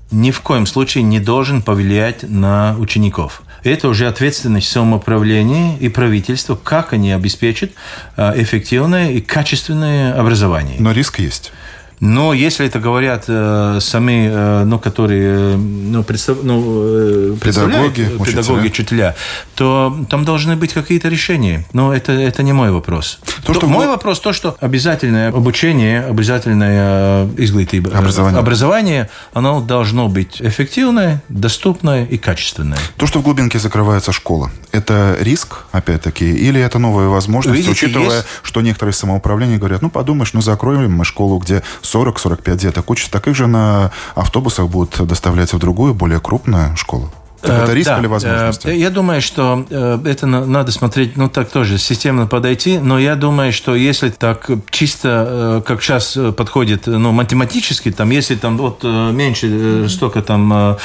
ни 0.10 0.32
в 0.32 0.40
коем 0.42 0.66
случае 0.66 1.04
не 1.04 1.20
должен 1.20 1.62
повлиять 1.62 2.24
на 2.24 2.78
учеников. 2.80 3.42
Это 3.64 3.90
уже 3.90 4.08
ответственность 4.08 4.70
самоуправления 4.70 5.78
и 5.78 5.90
правительства, 5.90 6.56
как 6.56 6.94
они 6.94 7.12
обеспечат 7.12 7.72
э, 8.16 8.42
эффективное 8.42 9.12
и 9.12 9.20
качественное 9.20 10.18
образование. 10.18 10.78
Но 10.80 10.92
риск 10.92 11.20
есть. 11.20 11.52
Но 12.00 12.34
если 12.34 12.66
это 12.68 12.80
говорят 12.80 13.26
э, 13.28 13.80
сами, 13.82 14.30
э, 14.32 14.64
ну, 14.66 14.78
которые 14.78 15.54
э, 15.54 15.56
ну, 15.56 16.04
представ, 16.04 16.38
ну, 16.44 16.64
э, 16.84 17.36
Педагоги, 17.42 18.08
педагоги, 18.24 18.68
учителя, 18.68 19.16
то 19.56 19.98
там 20.10 20.24
должны 20.24 20.56
быть 20.56 20.74
какие-то 20.74 21.08
решения. 21.10 21.66
Но 21.74 21.94
это, 21.94 22.12
это 22.12 22.44
не 22.44 22.54
мой 22.54 22.72
вопрос. 22.72 23.20
То, 23.44 23.54
что 23.56 23.66
мой 23.68 23.86
вы- 23.88 23.94
вопрос 23.94 24.20
то, 24.20 24.32
что 24.32 24.56
обязательное 24.60 25.30
обучение, 25.30 26.04
обязательное 26.06 27.26
э, 27.26 27.30
э, 27.38 27.98
Образование. 27.98 28.40
образование, 28.40 29.10
оно 29.34 29.62
должно 29.62 30.08
быть 30.08 30.40
эффективное, 30.42 31.24
доступное 31.30 32.06
и 32.06 32.18
качественное. 32.18 32.78
То, 32.98 33.08
что 33.08 33.20
в 33.20 33.24
глубинке 33.24 33.58
закрывается 33.58 34.12
школа, 34.12 34.52
это 34.72 35.18
риск, 35.20 35.66
опять-таки, 35.72 36.26
или 36.30 36.62
это 36.62 36.78
новая 36.78 37.08
возможность, 37.08 37.58
Видите, 37.58 37.72
учитывая, 37.86 38.18
есть- 38.18 38.28
что 38.44 38.62
некоторые 38.62 38.94
самоуправления 38.94 39.58
говорят, 39.58 39.82
ну, 39.82 39.90
подумаешь, 39.90 40.34
ну, 40.34 40.42
закроем 40.42 40.92
мы 40.92 41.06
школу, 41.06 41.40
где 41.40 41.64
40-45 41.94 42.58
деток 42.58 42.90
учатся, 42.90 43.12
таких 43.12 43.36
же 43.36 43.48
на 43.48 43.92
автобусах 44.16 44.68
будут 44.68 45.08
доставлять 45.08 45.54
в 45.54 45.60
другую, 45.60 45.94
более 45.94 46.20
крупную 46.20 46.76
школу. 46.76 47.12
Так 47.48 47.64
это 47.64 47.72
Э, 47.72 47.76
риск 47.76 47.90
да, 47.90 48.00
или 48.00 48.08
возможность? 48.08 48.66
э, 48.66 48.76
Я 48.76 48.90
думаю, 48.90 49.22
что 49.22 49.66
э, 49.70 50.00
это 50.06 50.28
на- 50.28 50.46
надо 50.46 50.72
смотреть, 50.72 51.18
ну 51.18 51.30
так 51.30 51.50
тоже 51.50 51.78
системно 51.78 52.28
подойти, 52.28 52.80
но 52.80 53.00
я 53.00 53.16
думаю, 53.16 53.52
что 53.54 53.76
если 53.76 54.10
так 54.10 54.50
чисто, 54.70 55.64
как 55.66 55.82
сейчас 55.82 56.18
подходит, 56.36 56.88
ну 56.88 57.12
математически, 57.12 57.92
там, 57.92 58.10
если 58.12 58.36
там 58.36 58.58
вот 58.58 58.84
меньше 58.84 59.88
столько 59.90 60.22
там 60.22 60.78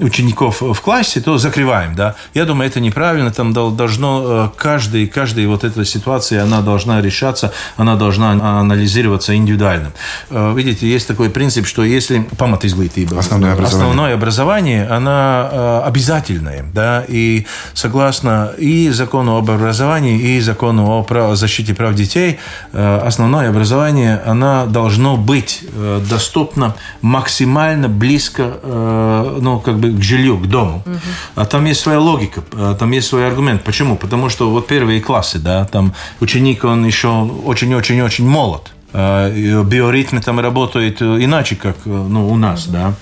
учеников 0.00 0.60
в 0.62 0.80
классе, 0.80 1.20
то 1.20 1.38
закрываем, 1.38 1.94
да. 1.94 2.14
Я 2.34 2.44
думаю, 2.44 2.68
это 2.70 2.80
неправильно, 2.80 3.30
там 3.30 3.52
дол- 3.52 3.70
должно 3.70 4.52
каждый, 4.56 5.06
каждая 5.06 5.46
вот 5.48 5.64
эта 5.64 5.84
ситуация, 5.84 6.42
она 6.42 6.60
должна 6.60 7.00
решаться, 7.00 7.52
она 7.76 7.96
должна 7.96 8.32
анализироваться 8.60 9.34
индивидуально. 9.36 9.92
Видите, 10.30 10.86
есть 10.88 11.08
такой 11.08 11.30
принцип, 11.30 11.66
что 11.66 11.84
если 11.84 12.26
памат 12.38 12.64
изглитиба, 12.64 13.18
Основное 13.18 13.52
образование. 13.52 13.90
основное 13.90 14.14
образование, 14.14 14.88
она 14.88 15.83
обязательное, 15.84 16.64
да, 16.72 17.04
и 17.06 17.46
согласно 17.74 18.52
и 18.58 18.90
закону 18.90 19.36
об 19.36 19.50
образовании, 19.50 20.36
и 20.36 20.40
закону 20.40 21.06
о 21.08 21.34
защите 21.34 21.74
прав 21.74 21.94
детей, 21.94 22.38
э, 22.72 23.00
основное 23.06 23.50
образование, 23.50 24.20
оно 24.26 24.66
должно 24.66 25.16
быть 25.16 25.64
э, 25.72 26.00
доступно 26.08 26.74
максимально 27.02 27.88
близко, 27.88 28.54
э, 28.62 29.38
ну, 29.40 29.60
как 29.60 29.78
бы 29.78 29.90
к 29.90 30.02
жилью, 30.02 30.38
к 30.38 30.46
дому. 30.46 30.82
А 31.34 31.44
там 31.44 31.64
есть 31.64 31.80
своя 31.80 32.00
логика, 32.00 32.42
там 32.78 32.90
есть 32.92 33.08
свой 33.08 33.26
аргумент. 33.26 33.62
Почему? 33.62 33.96
Потому 33.96 34.28
что 34.28 34.50
вот 34.50 34.66
первые 34.66 35.00
классы, 35.00 35.38
да, 35.38 35.64
там 35.64 35.92
ученик, 36.20 36.64
он 36.64 36.86
еще 36.86 37.08
очень-очень-очень 37.08 38.26
молод. 38.26 38.72
Биоритмы 38.92 40.20
там 40.20 40.40
работают 40.40 41.02
иначе, 41.02 41.56
как 41.56 41.76
ну, 41.84 42.30
у 42.30 42.36
нас, 42.36 42.66
да. 42.66 42.94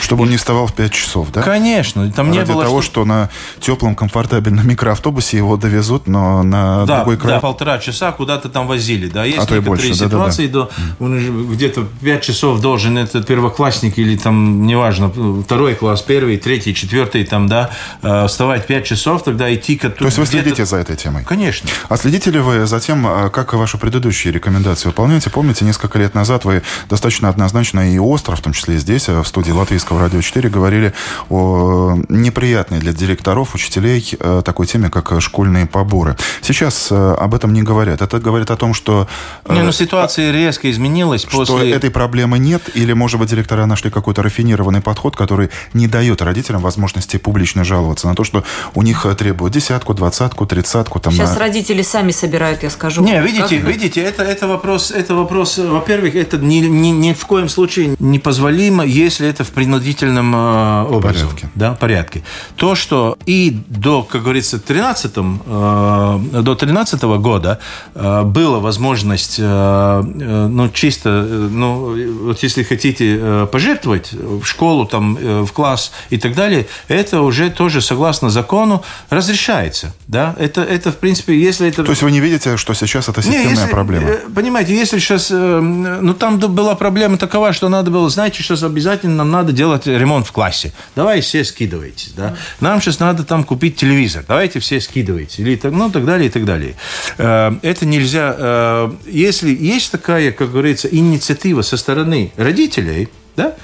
Чтобы 0.00 0.24
он 0.24 0.30
не 0.30 0.36
вставал 0.36 0.66
в 0.66 0.72
5 0.74 0.92
часов, 0.92 1.30
да? 1.32 1.42
Конечно, 1.42 2.10
там 2.12 2.30
не 2.30 2.38
Ради 2.38 2.52
было 2.52 2.64
того, 2.64 2.80
что- 2.82 2.90
что 2.94 3.04
на 3.04 3.28
теплом, 3.60 3.94
комфортабельном 3.94 4.66
микроавтобусе 4.68 5.36
его 5.36 5.56
довезут, 5.56 6.06
но 6.06 6.42
на 6.42 6.84
Да, 6.86 6.96
другой 6.98 7.16
край. 7.16 7.34
да, 7.34 7.40
полтора 7.40 7.78
часа 7.78 8.12
куда-то 8.12 8.48
там 8.48 8.66
возили. 8.66 9.08
Да, 9.08 9.24
есть 9.24 9.38
А 9.38 9.40
некоторые 9.40 9.62
больше, 9.62 9.94
ситуации, 9.94 10.46
до, 10.46 10.70
он 11.00 11.16
уже 11.18 11.30
где-то 11.30 11.86
пять 12.02 12.22
часов 12.22 12.60
должен 12.60 12.96
этот 12.98 13.26
первоклассник 13.26 13.98
или 13.98 14.16
там, 14.16 14.66
неважно, 14.66 15.10
второй 15.44 15.74
класс, 15.74 16.02
первый, 16.02 16.36
третий, 16.38 16.74
четвертый, 16.74 17.24
там, 17.24 17.48
да, 17.48 17.70
э, 18.02 18.26
вставать 18.26 18.66
пять 18.66 18.86
часов, 18.86 19.22
тогда 19.24 19.52
идти... 19.54 19.76
То 19.76 19.92
есть 20.04 20.18
вы 20.18 20.26
следите 20.26 20.64
за 20.64 20.76
этой 20.76 20.96
темой? 20.96 21.24
Конечно. 21.24 21.68
А 21.88 21.96
следите 21.96 22.30
ли 22.30 22.38
вы 22.38 22.66
за 22.66 22.80
тем, 22.80 23.06
а, 23.06 23.28
как 23.30 23.52
ваши 23.54 23.76
предыдущие 23.78 24.32
рекомендации 24.32 24.88
выполняете? 24.88 25.30
Помните, 25.30 25.64
несколько 25.64 25.98
лет 25.98 26.14
назад 26.14 26.44
вы 26.44 26.62
достаточно 26.88 27.28
однозначно 27.28 27.92
и 27.92 27.98
остро, 27.98 28.36
в 28.36 28.40
том 28.40 28.52
числе 28.52 28.76
и 28.76 28.78
здесь, 28.78 29.08
а, 29.08 29.22
в 29.22 29.28
студии 29.28 29.50
Латвийского 29.74 30.00
радио 30.00 30.20
4, 30.20 30.48
говорили 30.50 30.92
о 31.30 31.96
неприятной 32.08 32.78
для 32.78 32.92
директоров, 32.92 33.56
учителей 33.56 34.08
э, 34.20 34.42
такой 34.44 34.66
теме, 34.66 34.88
как 34.88 35.10
э, 35.10 35.18
школьные 35.18 35.66
поборы. 35.66 36.16
Сейчас 36.42 36.92
э, 36.92 37.14
об 37.18 37.34
этом 37.34 37.52
не 37.52 37.64
говорят. 37.64 38.00
Это 38.00 38.20
говорит 38.20 38.52
о 38.52 38.56
том, 38.56 38.72
что, 38.72 39.08
э, 39.44 39.52
Не, 39.52 39.62
ну 39.62 39.72
ситуация 39.72 40.30
резко 40.30 40.70
изменилась 40.70 41.22
что 41.22 41.38
после... 41.38 41.72
этой 41.72 41.90
проблемы 41.90 42.38
нет, 42.38 42.70
или, 42.74 42.92
может 42.92 43.18
быть, 43.18 43.30
директора 43.30 43.66
нашли 43.66 43.90
какой-то 43.90 44.22
рафинированный 44.22 44.80
подход, 44.80 45.16
который 45.16 45.50
не 45.72 45.88
дает 45.88 46.22
родителям 46.22 46.60
возможности 46.60 47.16
публично 47.16 47.64
жаловаться 47.64 48.06
на 48.06 48.14
то, 48.14 48.22
что 48.22 48.44
у 48.74 48.82
них 48.82 49.04
э, 49.06 49.14
требуют 49.16 49.54
десятку, 49.54 49.92
двадцатку, 49.92 50.46
тридцатку. 50.46 51.00
Там, 51.00 51.12
Сейчас 51.12 51.34
на- 51.34 51.40
родители 51.40 51.82
сами 51.82 52.12
собирают, 52.12 52.62
я 52.62 52.70
скажу. 52.70 53.02
Не, 53.02 53.20
видите, 53.20 53.58
Как- 53.58 53.68
видите, 53.68 54.02
это, 54.02 54.22
это 54.22 54.46
вопрос, 54.46 54.92
это 54.92 55.16
вопрос, 55.16 55.58
э, 55.58 55.66
во-первых, 55.66 56.14
это 56.14 56.38
ни, 56.38 56.58
ни, 56.58 56.90
ни 56.90 57.12
в 57.12 57.26
коем 57.26 57.48
случае 57.48 57.96
непозволимо, 57.98 58.84
если 58.84 59.28
это 59.28 59.42
в 59.42 59.50
принудительном 59.64 60.34
э, 60.34 60.82
образом. 60.90 61.28
Порядке. 61.28 61.48
Да, 61.54 61.72
порядке. 61.72 62.22
То, 62.56 62.74
что 62.74 63.16
и 63.24 63.56
до, 63.68 64.02
как 64.02 64.22
говорится, 64.22 64.58
13 64.58 65.12
э, 65.16 66.18
до 66.42 66.54
13 66.54 67.02
года 67.02 67.58
э, 67.94 68.22
была 68.24 68.58
возможность, 68.58 69.38
ну, 69.38 70.70
чисто, 70.72 71.26
ну, 71.50 71.96
вот 72.26 72.42
если 72.42 72.62
хотите 72.62 73.46
пожертвовать 73.50 74.12
в 74.12 74.44
школу, 74.44 74.86
там, 74.86 75.16
в 75.44 75.52
класс 75.52 75.92
и 76.10 76.18
так 76.18 76.34
далее, 76.34 76.66
это 76.88 77.22
уже 77.22 77.50
тоже, 77.50 77.80
согласно 77.80 78.30
закону, 78.30 78.82
разрешается. 79.10 79.94
Да? 80.08 80.34
Это, 80.38 80.62
это, 80.62 80.92
в 80.92 80.96
принципе, 80.96 81.38
если 81.38 81.68
это... 81.68 81.84
То 81.84 81.90
есть 81.90 82.02
вы 82.02 82.10
не 82.10 82.20
видите, 82.20 82.56
что 82.56 82.74
сейчас 82.74 83.08
это 83.08 83.20
Не, 83.20 83.32
системная 83.32 83.50
если, 83.50 83.70
проблема? 83.70 84.10
Понимаете, 84.34 84.76
если 84.76 84.98
сейчас... 84.98 85.30
Ну, 85.30 86.14
там 86.14 86.38
была 86.38 86.74
проблема 86.74 87.16
такова, 87.16 87.52
что 87.52 87.68
надо 87.68 87.90
было, 87.90 88.08
знаете, 88.10 88.42
сейчас 88.42 88.62
обязательно 88.62 89.14
нам 89.16 89.30
надо 89.30 89.53
делать 89.54 89.86
ремонт 89.86 90.26
в 90.26 90.32
классе. 90.32 90.72
Давай 90.96 91.20
все 91.20 91.44
скидывайтесь, 91.44 92.12
да. 92.16 92.36
Нам 92.60 92.80
сейчас 92.80 93.00
надо 93.00 93.24
там 93.24 93.44
купить 93.44 93.76
телевизор. 93.76 94.24
Давайте 94.26 94.60
все 94.60 94.80
скидывайтесь. 94.80 95.38
Или 95.38 95.56
так, 95.56 95.72
ну, 95.72 95.90
так 95.90 96.04
далее, 96.04 96.26
и 96.28 96.30
так 96.30 96.44
далее. 96.44 96.74
Э, 97.18 97.52
Это 97.62 97.86
нельзя... 97.86 98.34
э, 98.38 98.92
Если 99.06 99.54
есть 99.54 99.90
такая, 99.92 100.32
как 100.32 100.52
говорится, 100.52 100.88
инициатива 100.88 101.62
со 101.62 101.76
стороны 101.76 102.32
родителей, 102.36 103.08
да, 103.36 103.54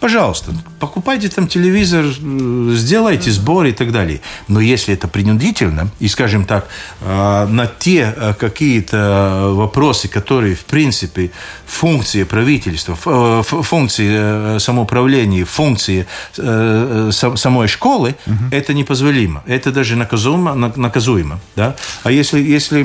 Пожалуйста, 0.00 0.52
покупайте 0.78 1.28
там 1.28 1.48
телевизор, 1.48 2.04
э, 2.04 2.70
сделайте 2.76 3.30
сбор 3.32 3.66
и 3.66 3.72
так 3.72 3.90
далее. 3.92 4.20
Но 4.46 4.60
если 4.60 4.94
это 4.94 5.08
принудительно, 5.08 5.88
и, 5.98 6.06
скажем 6.08 6.44
так, 6.44 6.68
э, 7.00 7.46
на 7.46 7.66
те 7.66 8.14
э, 8.16 8.34
какие-то 8.38 9.50
вопросы, 9.54 10.06
которые, 10.08 10.54
в 10.54 10.64
принципе, 10.64 11.30
функции 11.66 12.22
правительства, 12.24 12.94
функции 13.42 14.58
самоуправления, 14.58 15.44
функции 15.44 16.06
сам- 16.36 17.36
самой 17.36 17.68
школы, 17.68 18.14
это 18.52 18.74
непозволимо. 18.74 19.42
Это 19.46 19.72
даже 19.72 19.96
наказуемо. 19.96 20.54
на- 20.54 20.72
наказуемо 20.76 21.40
да? 21.56 21.74
А 22.04 22.10
если, 22.10 22.40
если 22.40 22.84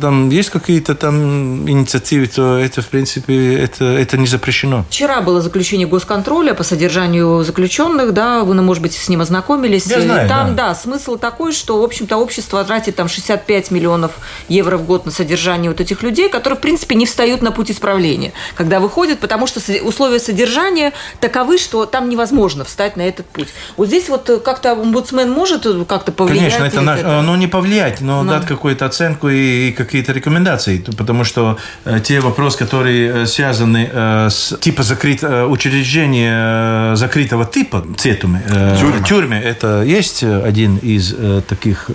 там 0.00 0.28
есть 0.30 0.50
какие-то 0.50 0.94
там 0.94 1.68
инициативы, 1.68 2.26
то 2.26 2.56
это, 2.58 2.82
в 2.82 2.86
принципе, 2.86 3.54
это, 3.54 3.84
это 3.84 4.16
не 4.18 4.26
запрещено. 4.26 4.84
Вчера 4.90 5.20
было 5.22 5.40
заключение 5.42 5.86
госконтроля 5.88 6.35
по 6.36 6.62
содержанию 6.62 7.42
заключенных, 7.44 8.12
да, 8.12 8.44
вы, 8.44 8.54
ну, 8.54 8.62
может 8.62 8.82
быть, 8.82 8.94
с 8.94 9.08
ним 9.08 9.20
ознакомились. 9.20 9.86
Я 9.86 10.00
знаю, 10.00 10.28
там, 10.28 10.54
да. 10.54 10.68
да. 10.68 10.74
смысл 10.74 11.16
такой, 11.16 11.52
что, 11.52 11.80
в 11.80 11.84
общем-то, 11.84 12.16
общество 12.16 12.62
тратит 12.64 12.96
там 12.96 13.08
65 13.08 13.70
миллионов 13.70 14.12
евро 14.48 14.76
в 14.76 14.84
год 14.84 15.06
на 15.06 15.12
содержание 15.12 15.70
вот 15.70 15.80
этих 15.80 16.02
людей, 16.02 16.28
которые, 16.28 16.58
в 16.58 16.60
принципе, 16.60 16.94
не 16.94 17.06
встают 17.06 17.42
на 17.42 17.52
путь 17.52 17.70
исправления, 17.70 18.32
когда 18.54 18.80
выходят, 18.80 19.18
потому 19.18 19.46
что 19.46 19.60
условия 19.82 20.18
содержания 20.18 20.92
таковы, 21.20 21.58
что 21.58 21.86
там 21.86 22.08
невозможно 22.08 22.64
встать 22.64 22.96
на 22.96 23.02
этот 23.02 23.26
путь. 23.26 23.48
Вот 23.76 23.88
здесь 23.88 24.08
вот 24.08 24.42
как-то 24.44 24.72
омбудсмен 24.72 25.30
может 25.30 25.66
как-то 25.88 26.12
повлиять? 26.12 26.54
Конечно, 26.54 26.64
это 26.64 26.80
наш, 26.82 27.00
это- 27.00 27.22
ну 27.22 27.34
не 27.36 27.46
повлиять, 27.46 28.00
но 28.00 28.22
Ну. 28.22 28.30
дать 28.30 28.46
какую-то 28.46 28.84
оценку 28.86 29.28
и, 29.28 29.68
и 29.68 29.72
какие-то 29.72 30.12
рекомендации, 30.12 30.84
потому 30.96 31.24
что 31.24 31.58
э, 31.84 32.00
те 32.00 32.20
вопросы, 32.20 32.58
которые 32.58 33.22
э, 33.22 33.26
связаны 33.26 33.88
э, 33.92 34.28
с 34.30 34.56
типа 34.58 34.82
закрыт, 34.82 35.22
э, 35.22 35.44
учреждения 35.44 36.25
э, 36.30 36.96
закрытого 36.96 37.44
типа, 37.44 37.84
цетуме, 37.96 38.42
э, 38.48 38.76
Тюрьмы. 38.78 39.04
тюрьме, 39.06 39.40
это 39.40 39.82
есть 39.82 40.22
один 40.22 40.76
из 40.78 41.14
э, 41.16 41.42
таких 41.46 41.90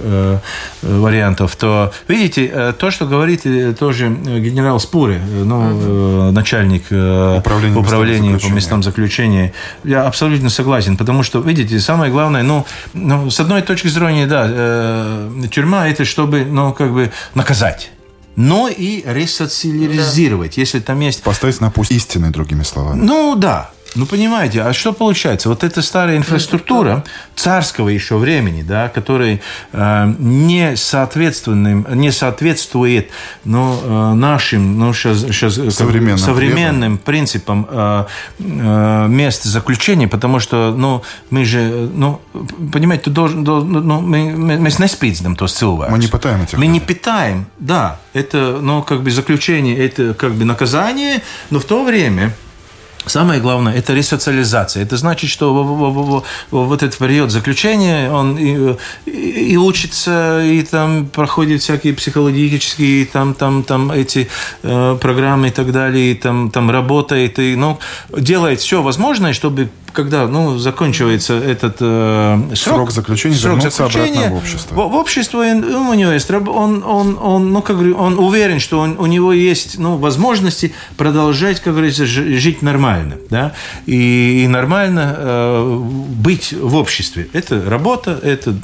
вариантов, 0.82 1.56
то 1.56 1.94
видите, 2.08 2.74
то, 2.78 2.92
что 2.92 3.06
говорит 3.06 3.44
тоже 3.78 4.10
генерал 4.10 4.80
Спуре, 4.80 5.20
ну, 5.20 6.32
начальник 6.32 6.86
Управления 6.86 7.78
управления 7.78 8.38
по 8.38 8.48
местам 8.48 8.84
заключения, 8.84 9.54
я 9.84 10.06
абсолютно 10.06 10.50
согласен, 10.50 10.98
потому 10.98 11.24
что, 11.24 11.40
видите, 11.40 11.80
самое 11.80 12.12
главное, 12.12 12.44
ну, 12.44 12.66
ну 12.94 13.30
с 13.30 13.40
одной 13.40 13.62
точки 13.62 13.88
зрения, 13.88 14.28
да, 14.28 15.30
тюрьма 15.50 15.88
это 15.88 16.06
чтобы, 16.06 16.46
ну, 16.46 16.74
как 16.74 16.92
бы 16.92 17.12
наказать, 17.36 17.92
но 18.36 18.70
и 18.70 19.04
ресоциализировать, 19.06 20.58
если 20.58 20.80
там 20.80 21.00
есть 21.02 21.24
Поставить 21.24 21.62
на 21.62 21.70
путь 21.70 21.92
истины, 21.92 22.32
другими 22.32 22.64
словами. 22.64 23.02
ну 23.02 23.36
да. 23.36 23.72
Ну, 23.94 24.06
понимаете, 24.06 24.62
а 24.62 24.72
что 24.72 24.94
получается? 24.94 25.50
Вот 25.50 25.66
эта 25.66 25.82
старая 25.82 26.16
инфраструктура 26.16 27.04
царского 27.36 27.90
еще 27.90 28.18
времени, 28.18 28.62
да, 28.62 28.88
которая 28.88 29.42
э, 29.74 30.14
не, 30.18 30.78
соответственным, 30.78 31.86
не 31.96 32.12
соответствует 32.12 33.10
ну, 33.44 33.80
э, 33.84 34.14
нашим 34.14 34.80
ну, 34.80 34.94
сейчас, 34.94 35.22
сейчас, 35.22 35.56
современным, 35.76 36.18
современным 36.18 36.98
принципам 37.00 37.68
э, 37.70 38.06
э, 38.40 39.08
мест 39.10 39.44
заключения, 39.44 40.08
потому 40.08 40.40
что 40.40 40.74
ну, 40.76 41.04
мы 41.30 41.44
же, 41.44 41.90
ну, 41.94 42.22
понимаете, 42.72 43.06
ты 43.06 43.10
должен, 43.10 43.44
ну, 43.44 44.00
мы, 44.00 44.32
мы, 44.32 44.58
мы 44.58 44.72
не 44.72 44.88
спицнем 44.88 45.36
то 45.36 45.48
Мы 45.92 45.98
не 45.98 46.08
питаем 46.08 46.42
этих 46.44 46.58
Мы 46.58 46.68
не 46.68 46.80
питаем, 46.80 47.46
да. 47.60 48.00
Это, 48.14 48.60
ну, 48.62 48.84
как 48.84 49.02
бы 49.04 49.12
заключение, 49.12 49.78
это 49.78 50.14
как 50.14 50.32
бы 50.32 50.46
наказание, 50.46 51.22
но 51.50 51.60
в 51.60 51.66
то 51.66 51.84
время 51.84 52.34
Самое 53.06 53.42
главное– 53.42 53.74
это 53.76 53.94
ресоциализация. 53.94 54.84
Это 54.84 54.96
значит, 54.96 55.30
что 55.30 55.54
в, 55.54 55.64
в, 55.64 56.24
в, 56.52 56.68
в 56.68 56.74
этот 56.74 56.98
период 56.98 57.32
заключения 57.32 58.12
он 58.12 58.38
и, 58.38 58.76
и, 59.06 59.58
учится, 59.58 60.42
и 60.44 60.62
там 60.62 61.08
проходит 61.08 61.62
всякие 61.62 61.94
психологические 61.94 63.06
там, 63.06 63.34
там, 63.34 63.64
там 63.64 63.92
эти 63.92 64.28
э, 64.64 64.98
программы 65.02 65.48
и 65.48 65.52
так 65.52 65.72
далее, 65.72 66.12
и 66.12 66.16
там, 66.16 66.52
там 66.52 66.70
работает, 66.70 67.40
и 67.40 67.56
ну, 67.56 67.80
делает 68.16 68.60
все 68.62 68.82
возможное, 68.82 69.34
чтобы 69.34 69.70
когда 69.94 70.28
ну, 70.28 70.58
заканчивается 70.58 71.34
этот 71.34 71.78
э, 71.80 72.40
срок, 72.56 72.76
срок 72.76 72.92
заключения, 72.92 73.36
срок 73.36 73.62
заключения 73.62 74.30
в 74.30 74.36
общество. 74.36 74.76
В, 74.76 74.92
в 74.92 74.96
общество 74.96 75.40
он, 75.40 75.64
у 75.64 75.94
него 75.94 76.12
есть, 76.12 76.32
он, 76.32 76.84
он, 76.86 77.18
он, 77.22 77.52
ну, 77.52 77.62
как 77.62 77.78
говорю, 77.78 77.98
он 77.98 78.18
уверен, 78.18 78.60
что 78.60 78.80
он, 78.80 78.98
у 78.98 79.06
него 79.06 79.34
есть 79.34 79.78
ну, 79.78 79.98
возможности 79.98 80.74
продолжать, 80.98 81.60
как 81.60 81.74
говорится, 81.74 82.06
жить 82.06 82.62
нормально. 82.62 82.91
Да? 83.30 83.54
И, 83.86 84.44
и 84.44 84.48
нормально 84.48 85.16
э, 85.18 85.80
быть 86.16 86.54
в 86.54 86.76
обществе. 86.76 87.28
Это 87.34 87.64
работа, 87.70 88.20
это 88.22 88.56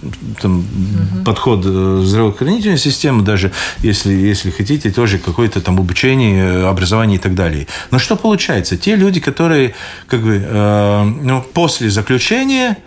там, 0.41 0.59
угу. 0.59 1.23
подход 1.25 1.63
э, 1.65 2.01
здравоохранительной 2.03 2.77
системы, 2.77 3.23
даже 3.23 3.51
если, 3.79 4.13
если 4.13 4.49
хотите, 4.49 4.91
тоже 4.91 5.17
какое-то 5.17 5.61
там 5.61 5.77
обучение, 5.77 6.67
образование 6.67 7.17
и 7.17 7.21
так 7.21 7.35
далее. 7.35 7.67
Но 7.91 7.99
что 7.99 8.15
получается? 8.15 8.77
Те 8.77 8.95
люди, 8.95 9.19
которые 9.19 9.75
как 10.07 10.21
бы, 10.21 10.41
э, 10.43 11.03
ну, 11.03 11.43
после 11.53 11.89
заключения 11.89 12.77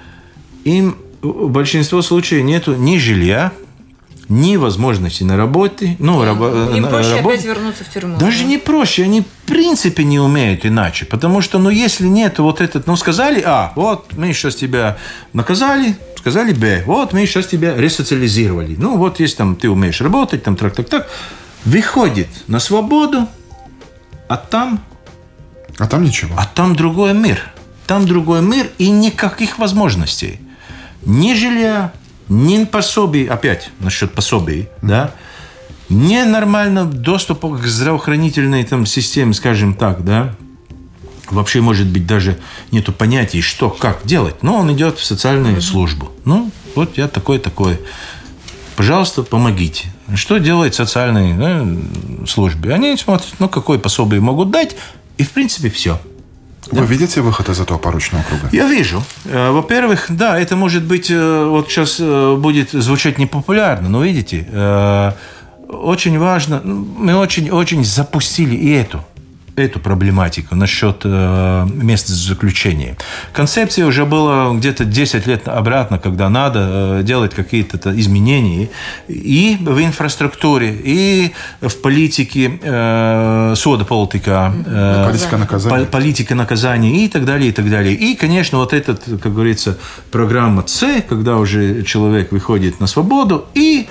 им 0.64 0.96
в 1.22 1.50
большинстве 1.50 2.02
случаев 2.02 2.44
нет 2.44 2.66
ни 2.66 2.98
жилья, 2.98 3.52
ни 4.30 4.56
возможности 4.56 5.24
на 5.24 5.36
работе. 5.36 5.96
Ну, 5.98 6.24
рабо, 6.24 6.70
Им 6.74 6.86
проще 6.86 7.16
работ... 7.16 7.32
опять 7.32 7.44
вернуться 7.44 7.84
в 7.84 7.92
тюрьму. 7.92 8.16
Даже 8.16 8.44
не 8.44 8.58
проще, 8.58 9.02
они 9.02 9.24
принципе 9.50 10.04
не 10.04 10.20
умеют 10.20 10.64
иначе. 10.64 11.04
Потому 11.04 11.40
что, 11.40 11.58
ну, 11.58 11.70
если 11.70 12.06
нет 12.06 12.38
вот 12.38 12.60
этот, 12.60 12.86
ну, 12.86 12.96
сказали, 12.96 13.42
а, 13.44 13.72
вот 13.74 14.12
мы 14.16 14.32
сейчас 14.32 14.54
тебя 14.54 14.96
наказали, 15.32 15.96
сказали, 16.16 16.52
б, 16.52 16.84
вот 16.86 17.12
мы 17.12 17.26
сейчас 17.26 17.46
тебя 17.46 17.76
ресоциализировали. 17.76 18.76
Ну, 18.78 18.96
вот 18.96 19.20
есть 19.20 19.36
там, 19.36 19.56
ты 19.56 19.68
умеешь 19.68 20.00
работать, 20.00 20.44
там, 20.44 20.56
так, 20.56 20.74
так, 20.74 20.88
так. 20.88 21.08
Выходит 21.64 22.28
на 22.46 22.60
свободу, 22.60 23.28
а 24.28 24.36
там... 24.36 24.80
А 25.78 25.86
там 25.86 26.04
ничего. 26.04 26.34
А 26.38 26.46
там 26.46 26.76
другой 26.76 27.12
мир. 27.12 27.42
Там 27.86 28.06
другой 28.06 28.42
мир 28.42 28.70
и 28.78 28.90
никаких 28.90 29.58
возможностей. 29.58 30.40
Ни 31.04 31.34
жилья, 31.34 31.92
ни 32.28 32.64
пособий, 32.64 33.26
опять 33.26 33.70
насчет 33.80 34.12
пособий, 34.12 34.60
mm-hmm. 34.60 34.88
да, 34.88 35.14
не 35.90 36.24
нормально 36.24 36.86
доступа 36.86 37.56
к 37.56 37.66
здравоохранительной 37.66 38.64
там, 38.64 38.86
системе, 38.86 39.34
скажем 39.34 39.74
так, 39.74 40.04
да, 40.04 40.34
вообще, 41.30 41.60
может 41.60 41.88
быть, 41.88 42.06
даже 42.06 42.38
нету 42.70 42.92
понятия, 42.92 43.40
что, 43.40 43.70
как 43.70 44.00
делать. 44.04 44.42
Но 44.42 44.56
он 44.56 44.72
идет 44.72 44.98
в 44.98 45.04
социальную 45.04 45.56
mm-hmm. 45.56 45.60
службу. 45.60 46.10
Ну, 46.24 46.50
вот 46.74 46.96
я 46.96 47.08
такой-такой. 47.08 47.80
Пожалуйста, 48.76 49.22
помогите. 49.22 49.92
Что 50.14 50.38
делает 50.38 50.74
социальные 50.74 51.34
да, 51.34 52.26
службы? 52.26 52.72
Они 52.72 52.96
смотрят, 52.96 53.34
ну, 53.38 53.48
какое 53.48 53.78
пособие 53.78 54.20
могут 54.20 54.50
дать, 54.50 54.76
и, 55.18 55.22
в 55.22 55.30
принципе, 55.30 55.68
все. 55.70 56.00
Вы 56.70 56.78
да. 56.78 56.84
видите 56.84 57.20
выход 57.20 57.48
из 57.48 57.60
этого 57.60 57.78
порочного 57.78 58.22
круга? 58.22 58.48
Я 58.52 58.68
вижу. 58.68 59.02
Э, 59.24 59.50
во-первых, 59.50 60.06
да, 60.08 60.38
это 60.38 60.56
может 60.56 60.84
быть, 60.84 61.10
э, 61.10 61.44
вот 61.44 61.68
сейчас 61.68 61.96
э, 61.98 62.36
будет 62.36 62.70
звучать 62.70 63.18
непопулярно, 63.18 63.88
но 63.88 64.04
видите, 64.04 64.46
очень 65.72 66.18
важно, 66.18 66.60
мы 66.64 67.16
очень-очень 67.16 67.84
запустили 67.84 68.54
и 68.54 68.70
эту 68.70 69.04
эту 69.56 69.80
проблематику 69.80 70.54
насчет 70.54 71.02
э, 71.04 71.66
мест 71.72 72.08
заключения. 72.08 72.96
Концепция 73.32 73.86
уже 73.86 74.04
была 74.04 74.54
где-то 74.54 74.84
10 74.84 75.26
лет 75.26 75.48
обратно, 75.48 75.98
когда 75.98 76.28
надо 76.28 77.00
э, 77.00 77.02
делать 77.02 77.34
какие-то 77.34 77.98
изменения 77.98 78.68
и 79.08 79.56
в 79.60 79.82
инфраструктуре, 79.82 80.76
и 80.82 81.32
в 81.60 81.76
политике, 81.80 82.58
э, 82.62 83.54
сода 83.56 83.84
политика, 83.84 84.52
э, 84.66 85.04
политика 85.06 85.36
наказания. 85.36 85.84
политика 85.86 86.34
наказания 86.34 87.04
и 87.04 87.08
так 87.08 87.24
далее, 87.24 87.50
и 87.50 87.52
так 87.52 87.68
далее. 87.68 87.94
И, 87.94 88.14
конечно, 88.14 88.58
вот 88.58 88.72
этот, 88.72 89.02
как 89.22 89.34
говорится, 89.34 89.78
программа 90.10 90.64
С, 90.66 91.02
когда 91.08 91.36
уже 91.36 91.82
человек 91.82 92.32
выходит 92.32 92.80
на 92.80 92.86
свободу 92.86 93.46
и 93.54 93.88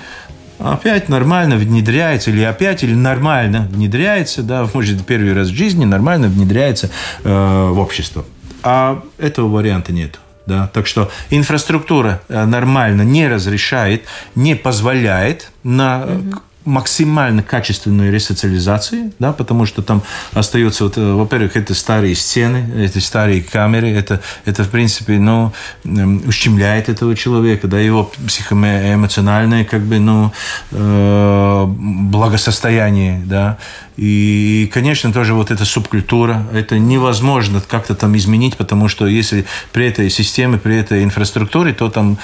опять 0.60 1.08
нормально 1.08 1.56
внедряется, 1.56 2.30
или 2.30 2.42
опять, 2.42 2.82
или 2.82 2.94
нормально 2.94 3.68
внедряется, 3.70 4.42
да, 4.42 4.68
может, 4.72 5.04
первый 5.06 5.32
раз 5.32 5.48
в 5.48 5.54
жизни 5.54 5.84
нормально 5.84 6.28
внедряется 6.28 6.90
э, 7.24 7.68
в 7.70 7.78
общество. 7.78 8.24
А 8.62 9.02
этого 9.18 9.48
варианта 9.48 9.92
нет. 9.92 10.20
Да? 10.46 10.68
Так 10.72 10.86
что 10.86 11.10
инфраструктура 11.30 12.22
э, 12.28 12.44
нормально 12.44 13.02
не 13.02 13.28
разрешает, 13.28 14.04
не 14.34 14.54
позволяет 14.54 15.50
на 15.62 16.04
угу 16.04 16.40
максимально 16.64 17.42
качественной 17.42 18.10
ресоциализации, 18.10 19.12
да, 19.18 19.32
потому 19.32 19.64
что 19.64 19.82
там 19.82 20.02
остается, 20.32 20.84
вот, 20.84 20.98
э, 20.98 21.12
во-первых, 21.12 21.56
это 21.56 21.74
старые 21.74 22.14
стены, 22.14 22.70
это 22.76 23.00
старые 23.00 23.42
камеры, 23.42 23.90
это, 23.90 24.20
это 24.44 24.64
в 24.64 24.68
принципе, 24.68 25.18
ну, 25.18 25.52
эм, 25.84 26.22
ущемляет 26.26 26.90
этого 26.90 27.16
человека, 27.16 27.66
да, 27.66 27.80
его 27.80 28.12
психоэмоциональное, 28.26 29.64
как 29.64 29.80
бы, 29.82 29.98
ну, 29.98 30.32
э, 30.72 31.64
благосостояние, 31.66 33.22
да, 33.24 33.56
и, 33.96 34.70
конечно, 34.72 35.12
тоже 35.12 35.34
вот 35.34 35.50
эта 35.50 35.64
субкультура, 35.64 36.46
это 36.52 36.78
невозможно 36.78 37.62
как-то 37.66 37.94
там 37.94 38.16
изменить, 38.16 38.56
потому 38.56 38.88
что 38.88 39.06
если 39.06 39.46
при 39.72 39.86
этой 39.86 40.10
системе, 40.10 40.58
при 40.58 40.76
этой 40.76 41.04
инфраструктуре, 41.04 41.72
то 41.72 41.88
там 41.90 42.18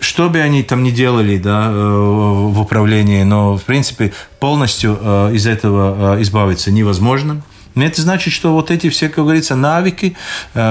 что 0.00 0.28
бы 0.28 0.40
они 0.40 0.62
там 0.62 0.82
ни 0.82 0.90
делали 0.90 1.36
да, 1.38 1.68
э, 1.70 1.72
в 1.72 2.60
управлении, 2.60 3.22
но, 3.22 3.56
в 3.56 3.62
принципе, 3.62 4.12
полностью 4.38 4.98
э, 5.00 5.32
из 5.34 5.46
этого 5.46 6.16
э, 6.16 6.22
избавиться 6.22 6.70
невозможно. 6.70 7.42
Это 7.76 8.02
значит, 8.02 8.32
что 8.34 8.52
вот 8.52 8.72
эти 8.72 8.90
все, 8.90 9.08
как 9.08 9.24
говорится, 9.24 9.54
навыки, 9.54 10.16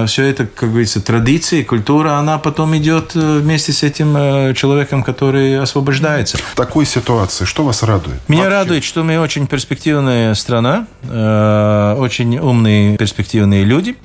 все 0.06 0.26
это, 0.26 0.46
как 0.46 0.70
говорится, 0.70 1.00
традиции, 1.00 1.64
культура, 1.64 2.16
она 2.16 2.40
потом 2.40 2.76
идет 2.76 3.16
вместе 3.16 3.72
с 3.72 3.84
этим 3.84 4.54
человеком, 4.54 5.02
который 5.04 5.58
освобождается. 5.62 6.38
В 6.38 6.56
такой 6.56 6.86
ситуации 6.86 7.46
что 7.46 7.64
вас 7.64 7.84
радует? 7.84 8.20
Меня 8.28 8.44
Вообще? 8.44 8.54
радует, 8.54 8.84
что 8.84 9.06
мы 9.06 9.18
очень 9.18 9.48
перспективная 9.48 10.34
страна, 10.34 10.88
очень 11.98 12.38
умные, 12.38 12.98
перспективные 12.98 13.64
люди, 13.64 13.96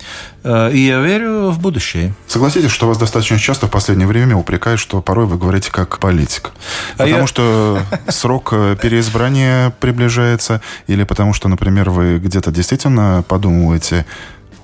и 0.45 0.79
я 0.79 1.01
верю 1.01 1.51
в 1.51 1.59
будущее. 1.59 2.15
Согласитесь, 2.27 2.71
что 2.71 2.87
вас 2.87 2.99
достаточно 2.99 3.39
часто 3.39 3.67
в 3.67 3.71
последнее 3.71 4.07
время 4.07 4.37
упрекают, 4.37 4.79
что 4.79 5.01
порой 5.01 5.27
вы 5.27 5.39
говорите 5.39 5.71
как 5.73 5.99
политик. 5.99 6.53
А 6.95 7.05
потому 7.05 7.23
я... 7.23 7.27
что 7.27 7.83
срок 8.09 8.51
переизбрания 8.51 9.71
приближается, 9.81 10.61
или 10.87 11.05
потому 11.05 11.33
что, 11.33 11.49
например, 11.49 11.91
вы 11.91 12.19
где-то 12.19 12.51
действительно 12.51 13.25
подумываете 13.27 14.05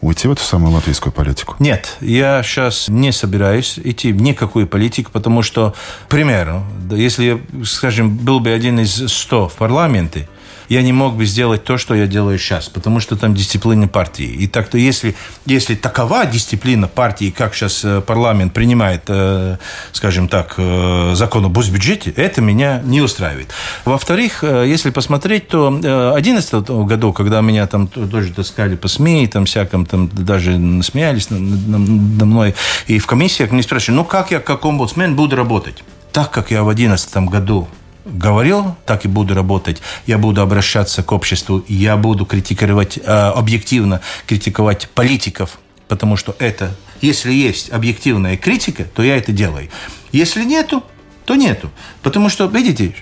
уйти 0.01 0.29
в 0.29 0.33
эту 0.33 0.43
самую 0.43 0.73
латвийскую 0.75 1.13
политику? 1.13 1.57
Нет, 1.59 1.97
я 2.01 2.43
сейчас 2.43 2.89
не 2.89 3.13
собираюсь 3.13 3.79
идти 3.83 4.13
в 4.13 4.21
никакую 4.21 4.67
политику, 4.67 5.11
потому 5.13 5.43
что, 5.43 5.75
к 6.07 6.09
примеру, 6.09 6.65
если 6.91 7.43
скажем, 7.65 8.17
был 8.17 8.41
бы 8.41 8.51
один 8.51 8.81
из 8.81 9.13
сто 9.13 9.49
в 9.49 9.55
парламенте, 9.55 10.29
я 10.71 10.83
не 10.83 10.93
мог 10.93 11.17
бы 11.17 11.27
сделать 11.27 11.65
то, 11.65 11.77
что 11.77 11.97
я 11.97 12.07
делаю 12.07 12.39
сейчас, 12.39 12.69
потому 12.69 13.01
что 13.01 13.17
там 13.17 13.35
дисциплина 13.35 13.89
партии. 13.89 14.25
И 14.25 14.47
так-то, 14.47 14.79
если, 14.79 15.17
если 15.45 15.75
такова 15.75 16.25
дисциплина 16.25 16.87
партии, 16.87 17.35
как 17.37 17.57
сейчас 17.57 17.85
э, 17.85 18.01
парламент 18.01 18.53
принимает, 18.53 19.03
э, 19.09 19.57
скажем 19.91 20.29
так, 20.29 20.55
э, 20.59 21.15
закон 21.17 21.45
об 21.45 21.59
бюджете, 21.59 22.13
это 22.13 22.41
меня 22.41 22.81
не 22.85 23.01
устраивает. 23.01 23.49
Во-вторых, 23.85 24.45
если 24.45 24.91
посмотреть, 24.91 25.49
то 25.49 25.71
в 25.71 25.81
2011 25.81 26.71
году, 26.87 27.13
когда 27.13 27.41
меня 27.41 27.67
там 27.67 27.89
тоже 27.89 28.33
таскали 28.33 28.77
по 28.77 28.87
СМИ, 28.87 29.27
там 29.27 29.47
всяком, 29.47 29.85
там 29.85 30.09
даже 30.09 30.53
смеялись 30.85 31.31
надо 31.31 32.25
мной, 32.27 32.55
и 32.87 33.01
в 33.01 33.07
комиссиях 33.07 33.51
мне 33.51 33.65
спрашивали, 33.65 33.97
ну 33.97 34.05
как 34.05 34.31
я 34.31 34.39
как 34.39 34.65
омбудсмен 34.65 35.17
буду 35.17 35.35
работать? 35.35 35.83
Так 36.13 36.31
как 36.31 36.53
я 36.53 36.63
в 36.63 36.67
2011 36.67 37.17
году 37.29 37.69
говорил, 38.05 38.77
так 38.87 39.05
и 39.05 39.09
буду 39.09 39.35
работать. 39.35 39.81
Я 40.07 40.19
буду 40.19 40.41
обращаться 40.41 41.03
к 41.03 41.13
обществу, 41.13 41.65
я 41.69 41.97
буду 41.97 42.27
критиковать, 42.27 42.99
э, 42.99 43.03
объективно 43.03 44.01
критиковать 44.27 44.89
политиков, 44.91 45.59
потому 45.89 46.17
что 46.17 46.35
это, 46.39 46.75
если 47.01 47.33
есть 47.33 47.71
объективная 47.71 48.37
критика, 48.37 48.85
то 48.85 49.03
я 49.03 49.17
это 49.17 49.33
делаю. 49.33 49.69
Если 50.13 50.45
нету, 50.45 50.83
то 51.25 51.37
нету. 51.37 51.71
Потому 52.03 52.29
что, 52.29 52.47
видите, 52.47 52.95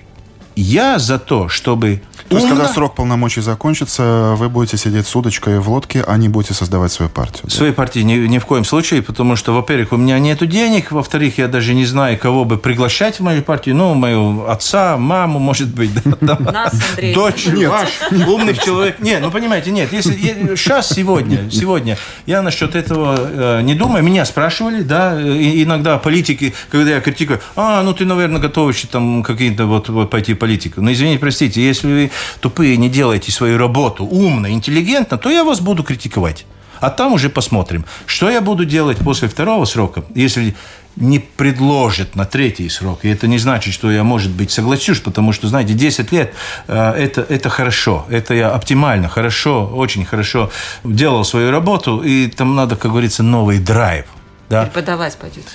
я 0.55 0.99
за 0.99 1.19
то, 1.19 1.49
чтобы 1.49 2.01
то 2.29 2.37
есть, 2.37 2.47
когда 2.47 2.67
срок 2.67 2.95
полномочий 2.95 3.41
закончится, 3.41 4.35
вы 4.37 4.49
будете 4.49 4.77
сидеть 4.77 5.07
с 5.07 5.15
удочкой 5.15 5.59
в 5.59 5.69
лодке, 5.69 6.03
а 6.05 6.17
не 6.17 6.29
будете 6.29 6.53
создавать 6.53 6.91
свою 6.91 7.09
партию. 7.09 7.43
Да? 7.45 7.49
Своей 7.49 7.73
партии 7.73 7.99
ни, 7.99 8.13
ни 8.27 8.37
в 8.37 8.45
коем 8.45 8.63
случае, 8.65 9.01
потому 9.01 9.35
что, 9.35 9.53
во-первых, 9.53 9.93
у 9.93 9.97
меня 9.97 10.19
нет 10.19 10.47
денег, 10.47 10.91
во-вторых, 10.91 11.37
я 11.39 11.47
даже 11.47 11.73
не 11.73 11.85
знаю, 11.85 12.17
кого 12.17 12.45
бы 12.45 12.57
приглашать 12.57 13.19
в 13.19 13.23
мою 13.23 13.41
партию. 13.41 13.75
Ну, 13.75 13.93
мою 13.95 14.45
отца, 14.47 14.97
маму, 14.97 15.39
может 15.39 15.69
быть, 15.69 15.91
да, 15.93 16.35
там, 16.35 16.43
Нас, 16.53 16.73
Андрей. 16.91 17.13
дочь, 17.13 17.47
Нет. 17.47 17.69
ваш, 17.69 17.89
умных 18.27 18.63
человек. 18.63 18.99
Нет, 18.99 19.21
ну, 19.21 19.31
понимаете, 19.31 19.71
нет. 19.71 19.91
Если 19.91 20.13
сейчас, 20.55 20.89
сегодня, 20.89 21.49
сегодня, 21.49 21.97
я 22.25 22.41
насчет 22.41 22.75
этого 22.75 23.17
э, 23.19 23.61
не 23.63 23.73
думаю. 23.73 24.03
Меня 24.03 24.25
спрашивали, 24.25 24.81
да, 24.81 25.19
и 25.19 25.63
иногда 25.63 25.97
политики, 25.97 26.53
когда 26.69 26.91
я 26.91 27.01
критикую, 27.01 27.41
а, 27.55 27.81
ну, 27.81 27.93
ты, 27.93 28.05
наверное, 28.05 28.39
готов 28.39 28.73
еще 28.73 28.87
там 28.87 29.23
какие-то 29.23 29.65
вот, 29.65 29.89
вот 29.89 30.09
пойти 30.09 30.33
в 30.33 30.37
политику. 30.37 30.81
Но, 30.81 30.91
извините, 30.91 31.19
простите, 31.19 31.61
если 31.61 31.87
вы 31.87 32.11
тупые 32.39 32.77
не 32.77 32.89
делаете 32.89 33.31
свою 33.31 33.57
работу 33.57 34.05
умно, 34.05 34.49
интеллигентно, 34.49 35.17
то 35.17 35.29
я 35.29 35.43
вас 35.43 35.59
буду 35.59 35.83
критиковать. 35.83 36.45
А 36.79 36.89
там 36.89 37.13
уже 37.13 37.29
посмотрим, 37.29 37.85
что 38.05 38.29
я 38.29 38.41
буду 38.41 38.65
делать 38.65 38.97
после 38.97 39.27
второго 39.27 39.65
срока, 39.65 40.03
если 40.15 40.55
не 40.95 41.19
предложат 41.19 42.15
на 42.15 42.25
третий 42.25 42.69
срок. 42.69 42.99
И 43.03 43.09
это 43.09 43.27
не 43.27 43.37
значит, 43.37 43.73
что 43.73 43.91
я, 43.91 44.03
может 44.03 44.31
быть, 44.31 44.51
согласюсь, 44.51 44.99
потому 44.99 45.33
что, 45.33 45.47
знаете, 45.47 45.73
10 45.73 46.11
лет 46.11 46.33
э, 46.67 46.91
это, 46.91 47.21
это 47.21 47.49
хорошо, 47.49 48.05
это 48.09 48.33
я 48.33 48.49
оптимально, 48.49 49.07
хорошо, 49.07 49.67
очень 49.67 50.05
хорошо 50.05 50.51
делал 50.83 51.23
свою 51.23 51.51
работу, 51.51 52.01
и 52.01 52.27
там 52.27 52.55
надо, 52.55 52.75
как 52.75 52.91
говорится, 52.91 53.23
новый 53.23 53.59
драйв. 53.59 54.05
Да? 54.49 54.65
Преподавать 54.65 55.15
пойдете. 55.17 55.47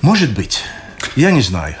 Может 0.00 0.32
быть, 0.32 0.62
я 1.16 1.30
не 1.30 1.42
знаю. 1.42 1.74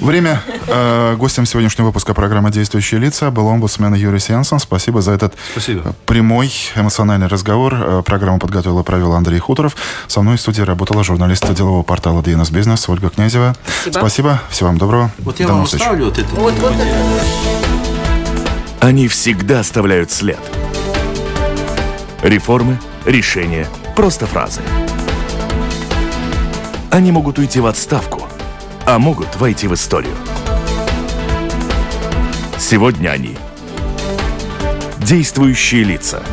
Время. 0.00 0.42
Э, 0.66 1.14
гостем 1.16 1.46
сегодняшнего 1.46 1.86
выпуска 1.86 2.14
программы 2.14 2.50
«Действующие 2.50 3.00
лица» 3.00 3.30
был 3.30 3.48
омбудсмен 3.48 3.94
Юрий 3.94 4.18
Сенсон. 4.18 4.58
Спасибо 4.60 5.00
за 5.00 5.12
этот 5.12 5.34
Спасибо. 5.52 5.82
э, 5.84 5.92
прямой 6.06 6.52
эмоциональный 6.76 7.26
разговор. 7.28 7.74
Э, 7.74 8.02
Программу 8.04 8.38
подготовил 8.38 8.80
и 8.80 8.82
провел 8.84 9.12
Андрей 9.14 9.38
Хуторов. 9.38 9.76
Со 10.06 10.22
мной 10.22 10.36
в 10.36 10.40
студии 10.40 10.62
работала 10.62 11.04
журналист 11.04 11.50
делового 11.54 11.82
портала 11.82 12.20
DNS 12.22 12.52
Бизнес 12.52 12.88
Ольга 12.88 13.10
Князева. 13.10 13.54
Спасибо. 13.90 14.40
Всего 14.50 14.68
вам 14.68 14.78
доброго. 14.78 15.10
Вот 15.18 15.38
я 15.40 15.46
До 15.46 15.54
вам 15.54 15.64
встреч. 15.64 15.82
оставлю 15.82 16.06
вот 16.06 16.18
это. 16.18 16.34
Вот, 16.34 16.54
вот 16.58 16.72
это. 16.72 16.84
Они 18.80 19.08
всегда 19.08 19.60
оставляют 19.60 20.10
след. 20.10 20.38
Реформы, 22.22 22.78
решения, 23.04 23.66
просто 23.96 24.26
фразы. 24.26 24.60
Они 26.90 27.12
могут 27.12 27.38
уйти 27.38 27.60
в 27.60 27.66
отставку, 27.66 28.19
а 28.90 28.98
могут 28.98 29.36
войти 29.36 29.68
в 29.68 29.74
историю. 29.74 30.16
Сегодня 32.58 33.10
они 33.10 33.36
действующие 34.98 35.84
лица. 35.84 36.24